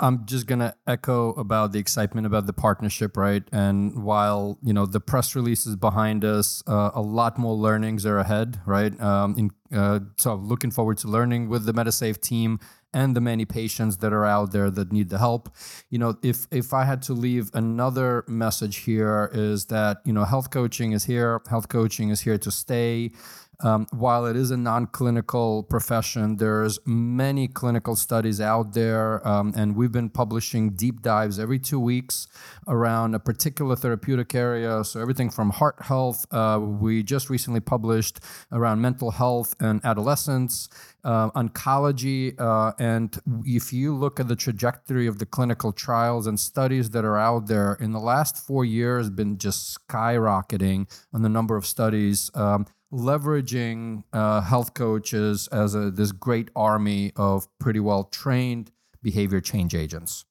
I'm 0.00 0.24
just 0.24 0.46
gonna 0.46 0.74
echo 0.86 1.34
about 1.34 1.72
the 1.72 1.78
excitement 1.78 2.26
about 2.26 2.46
the 2.46 2.52
partnership, 2.52 3.16
right? 3.16 3.42
And 3.52 4.02
while 4.02 4.58
you 4.62 4.72
know 4.72 4.86
the 4.86 5.00
press 5.00 5.34
release 5.36 5.66
is 5.66 5.76
behind 5.76 6.24
us, 6.24 6.62
uh, 6.66 6.92
a 6.94 7.02
lot 7.02 7.38
more 7.38 7.54
learnings 7.54 8.06
are 8.06 8.18
ahead, 8.18 8.58
right? 8.64 8.98
Um, 9.00 9.34
in, 9.36 9.78
uh, 9.78 10.00
so 10.16 10.34
looking 10.36 10.70
forward 10.70 10.96
to 10.98 11.08
learning 11.08 11.50
with 11.50 11.66
the 11.66 11.74
Medisafe 11.74 12.20
team 12.20 12.58
and 12.96 13.14
the 13.14 13.20
many 13.20 13.44
patients 13.44 13.98
that 13.98 14.12
are 14.14 14.24
out 14.24 14.52
there 14.52 14.70
that 14.70 14.90
need 14.90 15.10
the 15.10 15.18
help. 15.18 15.50
You 15.90 15.98
know, 15.98 16.16
if 16.22 16.46
if 16.50 16.72
I 16.72 16.84
had 16.84 17.02
to 17.02 17.12
leave 17.12 17.50
another 17.52 18.24
message 18.26 18.76
here 18.88 19.30
is 19.34 19.66
that 19.66 19.98
you 20.06 20.14
know 20.14 20.24
health 20.24 20.48
coaching 20.50 20.92
is 20.92 21.04
here, 21.04 21.42
health 21.46 21.68
coaching 21.68 22.08
is 22.08 22.22
here 22.22 22.38
to 22.38 22.50
stay. 22.50 23.12
Um, 23.60 23.86
while 23.90 24.26
it 24.26 24.36
is 24.36 24.50
a 24.50 24.56
non-clinical 24.56 25.62
profession, 25.64 26.36
there's 26.36 26.78
many 26.84 27.48
clinical 27.48 27.96
studies 27.96 28.40
out 28.40 28.74
there, 28.74 29.26
um, 29.26 29.52
and 29.56 29.76
we've 29.76 29.92
been 29.92 30.10
publishing 30.10 30.70
deep 30.70 31.00
dives 31.02 31.38
every 31.38 31.58
two 31.58 31.80
weeks 31.80 32.26
around 32.68 33.14
a 33.14 33.18
particular 33.18 33.76
therapeutic 33.76 34.34
area. 34.34 34.84
So 34.84 35.00
everything 35.00 35.30
from 35.30 35.50
heart 35.50 35.76
health, 35.80 36.26
uh, 36.30 36.60
we 36.60 37.02
just 37.02 37.30
recently 37.30 37.60
published 37.60 38.20
around 38.52 38.80
mental 38.80 39.10
health 39.10 39.54
and 39.60 39.80
adolescence, 39.84 40.68
uh, 41.04 41.30
oncology, 41.30 42.38
uh, 42.38 42.72
and 42.78 43.18
if 43.44 43.72
you 43.72 43.94
look 43.94 44.20
at 44.20 44.28
the 44.28 44.36
trajectory 44.36 45.06
of 45.06 45.18
the 45.18 45.26
clinical 45.26 45.72
trials 45.72 46.26
and 46.26 46.38
studies 46.38 46.90
that 46.90 47.04
are 47.04 47.18
out 47.18 47.46
there 47.46 47.74
in 47.80 47.92
the 47.92 48.00
last 48.00 48.36
four 48.36 48.64
years, 48.64 49.08
been 49.08 49.38
just 49.38 49.78
skyrocketing 49.88 50.86
on 51.12 51.22
the 51.22 51.28
number 51.28 51.56
of 51.56 51.64
studies. 51.64 52.30
Um, 52.34 52.66
leveraging 52.92 54.04
uh, 54.12 54.40
health 54.40 54.74
coaches 54.74 55.48
as 55.48 55.74
a, 55.74 55.90
this 55.90 56.12
great 56.12 56.50
army 56.54 57.12
of 57.16 57.46
pretty 57.58 57.80
well 57.80 58.04
trained 58.04 58.70
behavior 59.02 59.40
change 59.40 59.74
agents. 59.74 60.24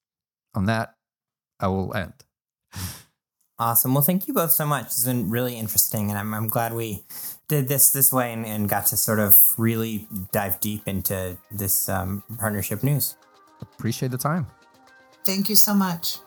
On 0.54 0.66
that, 0.66 0.96
I 1.60 1.68
will 1.68 1.94
end. 1.94 2.14
Awesome. 3.58 3.94
Well, 3.94 4.04
thank 4.04 4.28
you 4.28 4.34
both 4.34 4.52
so 4.52 4.66
much. 4.66 4.88
It's 4.88 5.06
been 5.06 5.30
really 5.30 5.58
interesting, 5.58 6.10
and 6.10 6.20
I'm, 6.20 6.34
I'm 6.34 6.50
glad 6.50 6.74
we 6.74 7.06
did 7.48 7.70
this 7.70 7.90
this 7.92 8.12
way 8.12 8.34
and, 8.34 8.46
and 8.46 8.68
got 8.68 8.88
to 8.88 8.98
sort 8.98 9.20
of 9.20 9.38
really 9.58 10.08
dive 10.34 10.60
deep 10.60 10.88
into 10.88 11.38
this 11.52 11.88
um, 11.88 12.24
partnership 12.38 12.84
news. 12.84 13.16
Appreciate 13.62 14.12
the 14.12 14.18
time. 14.18 14.48
Thank 15.24 15.50
you 15.50 15.56
so 15.56 15.74
much. 15.74 16.18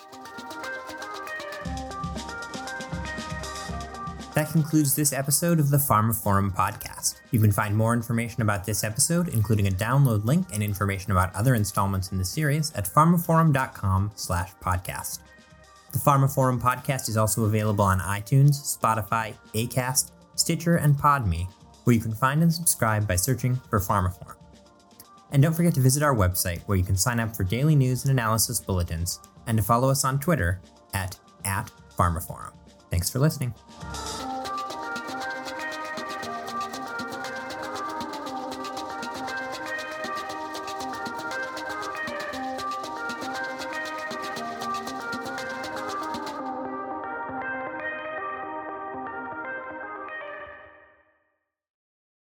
That 4.39 4.53
concludes 4.53 4.95
this 4.95 5.13
episode 5.13 5.59
of 5.59 5.69
the 5.69 5.79
pharmaphorum 5.79 6.55
podcast. 6.55 7.17
You 7.33 7.41
can 7.41 7.51
find 7.51 7.77
more 7.77 7.93
information 7.93 8.41
about 8.41 8.65
this 8.65 8.85
episode, 8.85 9.27
including 9.31 9.67
a 9.67 9.71
download 9.73 10.25
link 10.25 10.47
and 10.53 10.63
information 10.63 11.11
about 11.11 11.35
other 11.35 11.57
installments 11.57 12.13
in 12.13 12.19
the 12.19 12.25
series 12.25 12.73
at 12.75 12.85
pharmaphorum.com 12.85 14.13
slash 14.15 14.53
podcast. 14.63 15.19
The 15.91 15.99
pharmaphorum 15.99 16.61
podcast 16.61 17.09
is 17.09 17.17
also 17.17 17.47
available 17.47 17.85
on 17.85 17.99
iTunes, 17.99 18.79
Spotify, 18.79 19.35
Acast, 19.55 20.13
Stitcher, 20.37 20.77
and 20.77 20.95
Podme, 20.95 21.49
where 21.83 21.97
you 21.97 22.01
can 22.01 22.15
find 22.15 22.41
and 22.41 22.55
subscribe 22.55 23.09
by 23.09 23.17
searching 23.17 23.57
for 23.69 23.81
pharmaphorum. 23.81 24.37
And 25.33 25.43
don't 25.43 25.53
forget 25.53 25.75
to 25.75 25.81
visit 25.81 26.05
our 26.05 26.15
website 26.15 26.63
where 26.67 26.79
you 26.79 26.85
can 26.85 26.97
sign 26.97 27.19
up 27.19 27.35
for 27.35 27.43
daily 27.43 27.75
news 27.75 28.05
and 28.05 28.13
analysis 28.13 28.61
bulletins 28.61 29.19
and 29.49 29.59
to 29.59 29.65
follow 29.65 29.91
us 29.91 30.05
on 30.05 30.21
Twitter 30.21 30.61
at, 30.95 31.19
at 31.45 31.73
pharmaphorum. 31.99 32.53
Thanks 32.91 33.11
for 33.11 33.19
listening. 33.19 33.53